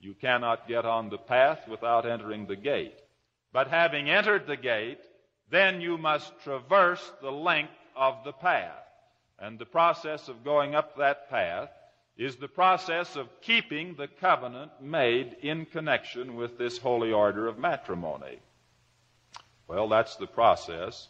You 0.00 0.14
cannot 0.14 0.68
get 0.68 0.84
on 0.84 1.08
the 1.08 1.18
path 1.18 1.68
without 1.68 2.04
entering 2.06 2.46
the 2.46 2.56
gate. 2.56 2.98
But 3.52 3.68
having 3.68 4.10
entered 4.10 4.46
the 4.46 4.56
gate, 4.56 5.00
then 5.50 5.80
you 5.80 5.98
must 5.98 6.32
traverse 6.42 7.12
the 7.22 7.30
length 7.30 7.72
of 7.94 8.24
the 8.24 8.32
path. 8.32 8.82
And 9.38 9.58
the 9.58 9.66
process 9.66 10.28
of 10.28 10.44
going 10.44 10.74
up 10.74 10.96
that 10.96 11.30
path 11.30 11.70
is 12.16 12.36
the 12.36 12.48
process 12.48 13.14
of 13.16 13.28
keeping 13.40 13.94
the 13.94 14.08
covenant 14.08 14.72
made 14.80 15.36
in 15.42 15.66
connection 15.66 16.34
with 16.34 16.58
this 16.58 16.78
holy 16.78 17.12
order 17.12 17.46
of 17.46 17.58
matrimony. 17.58 18.40
Well, 19.68 19.88
that's 19.88 20.16
the 20.16 20.26
process 20.26 21.08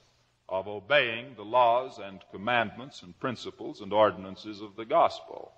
of 0.48 0.68
obeying 0.68 1.34
the 1.34 1.44
laws 1.44 1.98
and 1.98 2.20
commandments 2.30 3.02
and 3.02 3.18
principles 3.18 3.80
and 3.80 3.92
ordinances 3.92 4.60
of 4.60 4.76
the 4.76 4.84
gospel. 4.84 5.52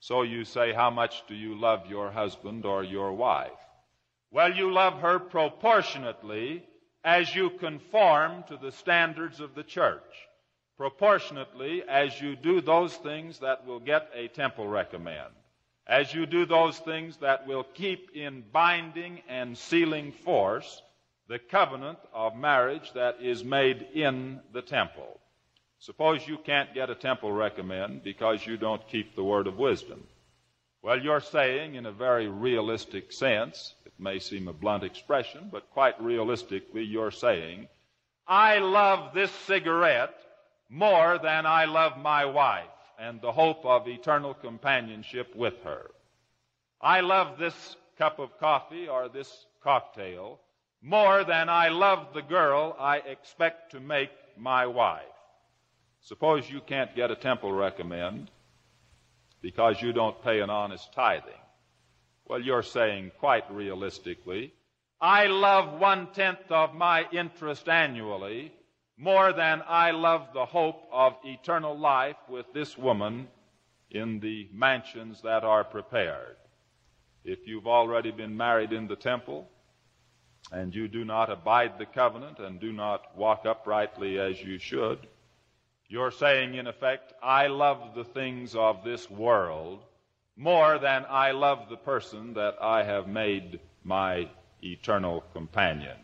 So 0.00 0.22
you 0.22 0.44
say, 0.44 0.72
How 0.72 0.90
much 0.90 1.22
do 1.28 1.34
you 1.34 1.54
love 1.54 1.86
your 1.86 2.10
husband 2.10 2.64
or 2.64 2.82
your 2.82 3.12
wife? 3.12 3.50
Well, 4.30 4.52
you 4.52 4.72
love 4.72 5.00
her 5.00 5.18
proportionately 5.18 6.64
as 7.04 7.34
you 7.34 7.50
conform 7.50 8.44
to 8.44 8.56
the 8.56 8.72
standards 8.72 9.40
of 9.40 9.54
the 9.54 9.62
church. 9.62 10.02
Proportionately 10.78 11.82
as 11.88 12.20
you 12.20 12.34
do 12.34 12.60
those 12.60 12.96
things 12.96 13.38
that 13.40 13.66
will 13.66 13.80
get 13.80 14.08
a 14.14 14.28
temple 14.28 14.66
recommend. 14.66 15.32
As 15.86 16.14
you 16.14 16.26
do 16.26 16.46
those 16.46 16.78
things 16.78 17.18
that 17.18 17.46
will 17.46 17.64
keep 17.64 18.10
in 18.14 18.42
binding 18.52 19.20
and 19.28 19.56
sealing 19.58 20.12
force 20.12 20.80
the 21.32 21.38
covenant 21.38 21.98
of 22.12 22.36
marriage 22.36 22.92
that 22.92 23.16
is 23.22 23.42
made 23.42 23.86
in 23.94 24.38
the 24.52 24.60
temple. 24.60 25.18
Suppose 25.78 26.28
you 26.28 26.36
can't 26.36 26.74
get 26.74 26.90
a 26.90 26.94
temple 26.94 27.32
recommend 27.32 28.04
because 28.04 28.46
you 28.46 28.58
don't 28.58 28.86
keep 28.86 29.16
the 29.16 29.24
word 29.24 29.46
of 29.46 29.56
wisdom. 29.56 30.04
Well, 30.82 31.00
you're 31.00 31.22
saying 31.22 31.74
in 31.74 31.86
a 31.86 31.90
very 31.90 32.28
realistic 32.28 33.12
sense, 33.12 33.74
it 33.86 33.94
may 33.98 34.18
seem 34.18 34.46
a 34.46 34.52
blunt 34.52 34.84
expression, 34.84 35.48
but 35.50 35.70
quite 35.70 35.98
realistically, 36.02 36.84
you're 36.84 37.10
saying, 37.10 37.66
I 38.28 38.58
love 38.58 39.14
this 39.14 39.30
cigarette 39.46 40.14
more 40.68 41.16
than 41.16 41.46
I 41.46 41.64
love 41.64 41.96
my 41.96 42.26
wife 42.26 42.66
and 42.98 43.22
the 43.22 43.32
hope 43.32 43.64
of 43.64 43.88
eternal 43.88 44.34
companionship 44.34 45.34
with 45.34 45.54
her. 45.64 45.92
I 46.78 47.00
love 47.00 47.38
this 47.38 47.54
cup 47.96 48.18
of 48.18 48.38
coffee 48.38 48.86
or 48.86 49.08
this 49.08 49.46
cocktail 49.62 50.38
more 50.82 51.22
than 51.24 51.48
I 51.48 51.68
love 51.68 52.08
the 52.12 52.22
girl 52.22 52.76
I 52.78 52.96
expect 52.98 53.70
to 53.72 53.80
make 53.80 54.10
my 54.36 54.66
wife. 54.66 55.02
Suppose 56.00 56.50
you 56.50 56.60
can't 56.60 56.96
get 56.96 57.12
a 57.12 57.16
temple 57.16 57.52
recommend 57.52 58.30
because 59.40 59.80
you 59.80 59.92
don't 59.92 60.22
pay 60.22 60.40
an 60.40 60.50
honest 60.50 60.92
tithing. 60.92 61.32
Well, 62.26 62.40
you're 62.40 62.64
saying 62.64 63.12
quite 63.18 63.50
realistically, 63.50 64.52
I 65.00 65.26
love 65.26 65.80
one 65.80 66.12
tenth 66.12 66.50
of 66.50 66.74
my 66.74 67.06
interest 67.12 67.68
annually 67.68 68.52
more 68.96 69.32
than 69.32 69.62
I 69.66 69.90
love 69.90 70.28
the 70.32 70.46
hope 70.46 70.84
of 70.92 71.14
eternal 71.24 71.78
life 71.78 72.16
with 72.28 72.46
this 72.52 72.76
woman 72.76 73.28
in 73.90 74.20
the 74.20 74.48
mansions 74.52 75.22
that 75.22 75.44
are 75.44 75.64
prepared. 75.64 76.36
If 77.24 77.46
you've 77.46 77.66
already 77.66 78.10
been 78.10 78.36
married 78.36 78.72
in 78.72 78.88
the 78.88 78.96
temple, 78.96 79.48
and 80.50 80.74
you 80.74 80.88
do 80.88 81.04
not 81.04 81.30
abide 81.30 81.78
the 81.78 81.86
covenant 81.86 82.38
and 82.38 82.60
do 82.60 82.72
not 82.72 83.16
walk 83.16 83.46
uprightly 83.46 84.18
as 84.18 84.42
you 84.42 84.58
should, 84.58 85.06
you're 85.88 86.10
saying, 86.10 86.54
in 86.54 86.66
effect, 86.66 87.12
I 87.22 87.48
love 87.48 87.94
the 87.94 88.04
things 88.04 88.54
of 88.54 88.82
this 88.82 89.10
world 89.10 89.80
more 90.36 90.78
than 90.78 91.04
I 91.08 91.32
love 91.32 91.68
the 91.68 91.76
person 91.76 92.34
that 92.34 92.56
I 92.60 92.82
have 92.82 93.06
made 93.06 93.60
my 93.84 94.28
eternal 94.62 95.22
companion, 95.32 95.96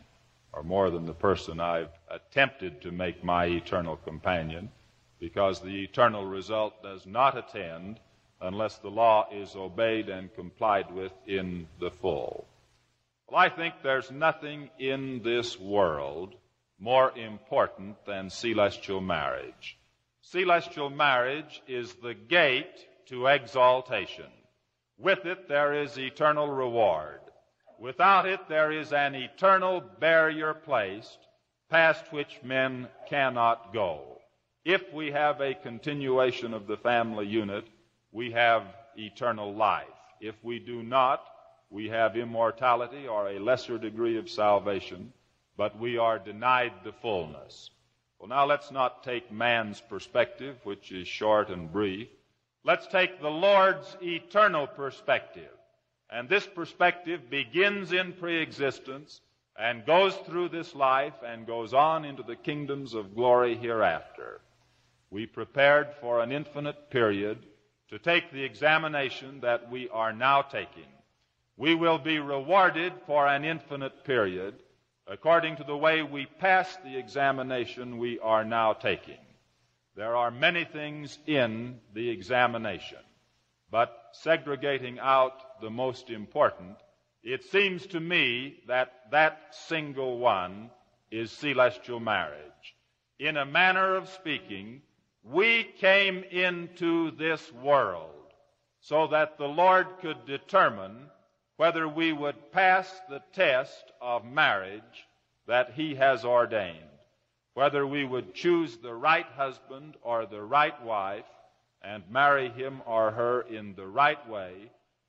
or 0.53 0.63
more 0.63 0.91
than 0.91 1.05
the 1.05 1.13
person 1.13 1.59
I've 1.59 1.89
attempted 2.09 2.81
to 2.81 2.91
make 2.91 3.23
my 3.23 3.45
eternal 3.45 3.97
companion, 3.97 4.69
because 5.19 5.59
the 5.59 5.83
eternal 5.83 6.25
result 6.25 6.83
does 6.83 7.05
not 7.05 7.37
attend 7.37 7.99
unless 8.41 8.77
the 8.77 8.91
law 8.91 9.27
is 9.31 9.55
obeyed 9.55 10.09
and 10.09 10.33
complied 10.35 10.91
with 10.91 11.11
in 11.25 11.67
the 11.79 11.91
full. 11.91 12.47
Well, 13.31 13.39
I 13.39 13.49
think 13.49 13.75
there's 13.83 14.09
nothing 14.09 14.71
in 14.79 15.21
this 15.21 15.59
world 15.59 16.33
more 16.79 17.15
important 17.15 18.03
than 18.05 18.31
celestial 18.31 19.01
marriage. 19.01 19.77
Celestial 20.21 20.89
marriage 20.89 21.61
is 21.67 21.93
the 21.95 22.15
gate 22.15 22.87
to 23.07 23.27
exaltation. 23.27 24.25
With 24.97 25.25
it, 25.25 25.47
there 25.47 25.83
is 25.83 25.99
eternal 25.99 26.49
reward. 26.49 27.19
Without 27.79 28.27
it, 28.27 28.39
there 28.49 28.71
is 28.71 28.93
an 28.93 29.13
eternal 29.13 29.81
barrier 29.99 30.55
placed 30.55 31.19
past 31.69 32.11
which 32.11 32.39
men 32.43 32.87
cannot 33.09 33.73
go. 33.73 34.17
If 34.65 34.91
we 34.91 35.11
have 35.11 35.39
a 35.39 35.53
continuation 35.53 36.55
of 36.55 36.65
the 36.65 36.77
family 36.77 37.27
unit, 37.27 37.65
we 38.11 38.31
have 38.31 38.63
eternal 38.97 39.53
life. 39.53 39.85
If 40.19 40.35
we 40.43 40.57
do 40.57 40.81
not, 40.81 41.23
we 41.69 41.89
have 41.89 42.17
immortality 42.17 43.07
or 43.07 43.29
a 43.29 43.39
lesser 43.39 43.77
degree 43.77 44.17
of 44.17 44.29
salvation, 44.29 45.13
but 45.55 45.77
we 45.77 45.97
are 45.97 46.17
denied 46.17 46.73
the 46.83 46.91
fullness. 46.91 47.69
Well, 48.17 48.27
now 48.27 48.45
let's 48.45 48.71
not 48.71 49.03
take 49.03 49.31
man's 49.31 49.79
perspective, 49.79 50.57
which 50.63 50.91
is 50.91 51.07
short 51.07 51.49
and 51.49 51.71
brief. 51.71 52.07
Let's 52.63 52.87
take 52.87 53.21
the 53.21 53.29
Lord's 53.29 53.95
eternal 54.01 54.67
perspective. 54.67 55.51
And 56.11 56.27
this 56.27 56.45
perspective 56.47 57.29
begins 57.29 57.93
in 57.93 58.13
preexistence 58.13 59.21
and 59.57 59.85
goes 59.85 60.15
through 60.25 60.49
this 60.49 60.73
life 60.73 61.13
and 61.25 61.45
goes 61.45 61.73
on 61.73 62.03
into 62.03 62.23
the 62.23 62.35
kingdoms 62.35 62.95
of 62.95 63.15
glory 63.15 63.55
hereafter. 63.55 64.41
We 65.11 65.27
prepared 65.27 65.93
for 66.01 66.19
an 66.21 66.31
infinite 66.31 66.89
period 66.89 67.45
to 67.89 67.99
take 67.99 68.31
the 68.31 68.43
examination 68.43 69.41
that 69.41 69.69
we 69.69 69.87
are 69.89 70.13
now 70.13 70.41
taking 70.41 70.87
we 71.59 71.75
will 71.75 71.97
be 71.99 72.19
rewarded 72.19 72.93
for 73.05 73.27
an 73.27 73.43
infinite 73.43 74.05
period 74.05 74.55
according 75.05 75.57
to 75.57 75.63
the 75.65 75.75
way 75.75 76.01
we 76.01 76.25
pass 76.25 76.77
the 76.85 76.97
examination 76.97 77.97
we 77.97 78.17
are 78.19 78.45
now 78.45 78.71
taking. 78.71 79.17
There 79.95 80.15
are 80.15 80.31
many 80.31 80.63
things 80.63 81.19
in 81.27 81.81
the 81.93 82.09
examination, 82.09 82.99
but 83.69 83.93
segregating 84.13 84.99
out 84.99 85.59
the 85.61 85.69
most 85.69 86.09
important, 86.09 86.77
it 87.23 87.43
seems 87.43 87.85
to 87.87 87.99
me 87.99 88.61
that 88.67 88.93
that 89.11 89.53
single 89.67 90.17
one 90.17 90.69
is 91.11 91.29
celestial 91.29 91.99
marriage. 91.99 92.39
In 93.19 93.35
a 93.35 93.45
manner 93.45 93.97
of 93.97 94.07
speaking, 94.07 94.81
we 95.23 95.65
came 95.81 96.23
into 96.31 97.11
this 97.17 97.51
world 97.51 98.11
so 98.79 99.07
that 99.07 99.37
the 99.37 99.47
Lord 99.47 99.87
could 100.01 100.25
determine 100.25 101.09
whether 101.59 101.89
we 101.89 102.13
would 102.13 102.53
pass 102.53 102.89
the 103.09 103.21
test 103.33 103.91
of 103.99 104.23
marriage 104.23 105.05
that 105.45 105.73
He 105.75 105.93
has 105.95 106.23
ordained, 106.23 106.77
whether 107.53 107.85
we 107.85 108.05
would 108.05 108.33
choose 108.33 108.77
the 108.77 108.93
right 108.93 109.25
husband 109.35 109.95
or 110.01 110.25
the 110.25 110.41
right 110.41 110.81
wife 110.85 111.25
and 111.81 112.01
marry 112.09 112.47
him 112.47 112.81
or 112.85 113.11
her 113.11 113.41
in 113.41 113.75
the 113.75 113.85
right 113.85 114.25
way, 114.29 114.53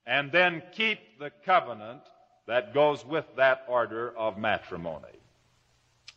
and 0.07 0.33
then 0.33 0.61
keep 0.73 0.99
the 1.21 1.31
covenant 1.45 2.03
that 2.49 2.75
goes 2.75 3.07
with 3.07 3.27
that 3.37 3.65
order 3.69 4.11
of 4.19 4.37
matrimony. 4.37 5.21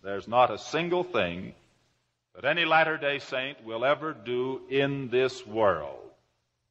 There's 0.04 0.28
not 0.28 0.50
a 0.50 0.58
single 0.58 1.04
thing 1.04 1.54
that 2.34 2.43
any 2.43 2.65
Latter 2.65 2.98
day 2.98 3.19
Saint 3.19 3.63
will 3.63 3.86
ever 3.86 4.13
do 4.13 4.62
in 4.67 5.10
this 5.10 5.46
world 5.46 6.00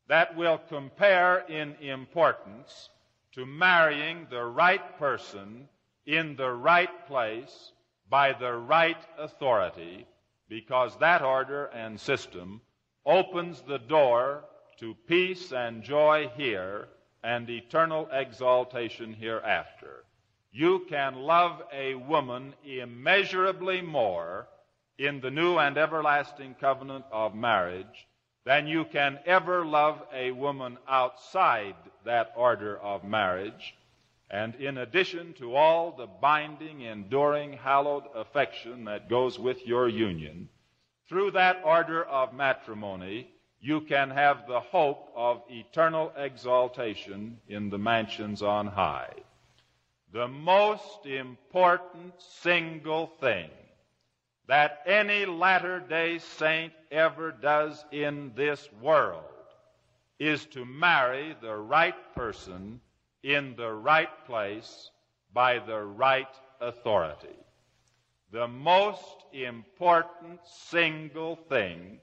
that 0.08 0.36
will 0.36 0.60
compare 0.68 1.44
in 1.48 1.76
importance 1.80 2.88
to 3.32 3.46
marrying 3.46 4.26
the 4.30 4.44
right 4.44 4.98
person 4.98 5.68
in 6.06 6.36
the 6.36 6.50
right 6.50 7.06
place 7.06 7.72
by 8.08 8.32
the 8.32 8.52
right 8.52 8.98
authority 9.18 10.06
because 10.48 10.96
that 10.98 11.22
order 11.22 11.66
and 11.66 11.98
system 11.98 12.60
opens 13.06 13.62
the 13.62 13.78
door 13.78 14.44
to 14.78 14.94
peace 15.06 15.52
and 15.52 15.82
joy 15.82 16.30
here 16.36 16.88
and 17.24 17.48
eternal 17.48 18.08
exaltation 18.12 19.12
hereafter. 19.14 20.04
you 20.50 20.84
can 20.88 21.14
love 21.14 21.62
a 21.72 21.94
woman 21.94 22.52
immeasurably 22.64 23.80
more 23.80 24.46
in 24.98 25.20
the 25.20 25.30
new 25.30 25.56
and 25.56 25.78
everlasting 25.78 26.54
covenant 26.60 27.04
of 27.10 27.34
marriage 27.34 28.06
than 28.44 28.66
you 28.66 28.84
can 28.84 29.18
ever 29.24 29.64
love 29.64 30.02
a 30.12 30.30
woman 30.32 30.76
outside 30.86 31.76
that 32.04 32.32
order 32.36 32.78
of 32.78 33.04
marriage. 33.04 33.74
And 34.30 34.54
in 34.56 34.78
addition 34.78 35.34
to 35.34 35.54
all 35.54 35.92
the 35.92 36.06
binding, 36.06 36.82
enduring, 36.82 37.54
hallowed 37.54 38.04
affection 38.14 38.84
that 38.86 39.10
goes 39.10 39.38
with 39.38 39.66
your 39.66 39.88
union, 39.88 40.48
through 41.08 41.32
that 41.32 41.60
order 41.64 42.04
of 42.04 42.32
matrimony, 42.32 43.28
you 43.60 43.82
can 43.82 44.10
have 44.10 44.46
the 44.46 44.60
hope 44.60 45.12
of 45.14 45.42
eternal 45.50 46.12
exaltation 46.16 47.38
in 47.48 47.70
the 47.70 47.78
mansions 47.78 48.42
on 48.42 48.66
high 48.66 49.12
the 50.12 50.28
most 50.28 51.06
important 51.06 52.12
single 52.42 53.06
thing 53.20 53.48
that 54.46 54.82
any 54.86 55.24
latter 55.24 55.80
day 55.80 56.18
saint 56.18 56.72
ever 56.90 57.32
does 57.32 57.82
in 57.90 58.32
this 58.36 58.68
world 58.82 59.24
is 60.22 60.46
to 60.46 60.64
marry 60.64 61.34
the 61.42 61.56
right 61.56 62.14
person 62.14 62.80
in 63.24 63.56
the 63.56 63.72
right 63.72 64.24
place 64.24 64.88
by 65.32 65.58
the 65.58 65.80
right 65.82 66.32
authority. 66.60 67.36
The 68.30 68.46
most 68.46 69.24
important 69.32 70.38
single 70.44 71.34
thing 71.34 71.98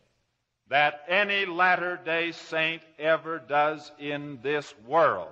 that 0.68 1.06
any 1.08 1.46
latter 1.46 1.98
day 2.04 2.34
saint 2.34 2.82
ever 3.00 3.40
does 3.40 3.90
in 4.00 4.40
this 4.44 4.74
world 4.86 5.30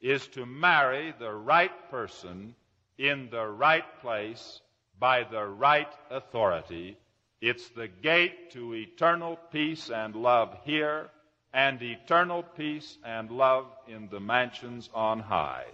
is 0.00 0.24
to 0.28 0.46
marry 0.46 1.12
the 1.18 1.34
right 1.34 1.90
person 1.90 2.54
in 2.96 3.28
the 3.28 3.44
right 3.44 4.00
place 4.00 4.60
by 5.00 5.24
the 5.24 5.44
right 5.44 5.92
authority. 6.12 6.96
It's 7.40 7.70
the 7.70 7.88
gate 7.88 8.52
to 8.52 8.76
eternal 8.76 9.36
peace 9.50 9.90
and 9.90 10.14
love 10.14 10.56
here 10.62 11.10
and 11.52 11.80
eternal 11.82 12.42
peace 12.42 12.98
and 13.04 13.30
love 13.30 13.66
in 13.86 14.08
the 14.10 14.20
mansions 14.20 14.90
on 14.94 15.20
high. 15.20 15.64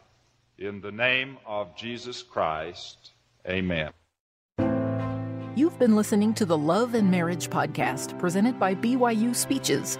In 0.58 0.80
the 0.80 0.92
name 0.92 1.38
of 1.46 1.76
Jesus 1.76 2.22
Christ, 2.22 3.10
amen. 3.48 3.90
You've 5.56 5.78
been 5.78 5.96
listening 5.96 6.34
to 6.34 6.46
the 6.46 6.58
Love 6.58 6.94
and 6.94 7.10
Marriage 7.10 7.48
Podcast 7.48 8.18
presented 8.18 8.58
by 8.58 8.74
BYU 8.74 9.34
Speeches. 9.34 9.98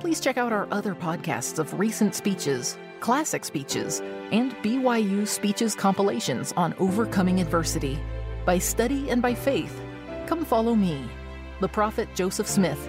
Please 0.00 0.20
check 0.20 0.38
out 0.38 0.52
our 0.52 0.68
other 0.70 0.94
podcasts 0.94 1.58
of 1.58 1.78
recent 1.78 2.14
speeches 2.14 2.76
classic 3.04 3.44
speeches, 3.44 4.00
and 4.32 4.52
BYU 4.62 5.28
speeches 5.28 5.74
compilations 5.74 6.54
on 6.56 6.72
overcoming 6.78 7.38
adversity. 7.38 7.98
By 8.46 8.56
study 8.58 9.10
and 9.10 9.20
by 9.20 9.34
faith, 9.34 9.78
come 10.26 10.42
follow 10.42 10.74
me, 10.74 11.06
the 11.60 11.68
prophet 11.68 12.08
Joseph 12.14 12.48
Smith, 12.48 12.88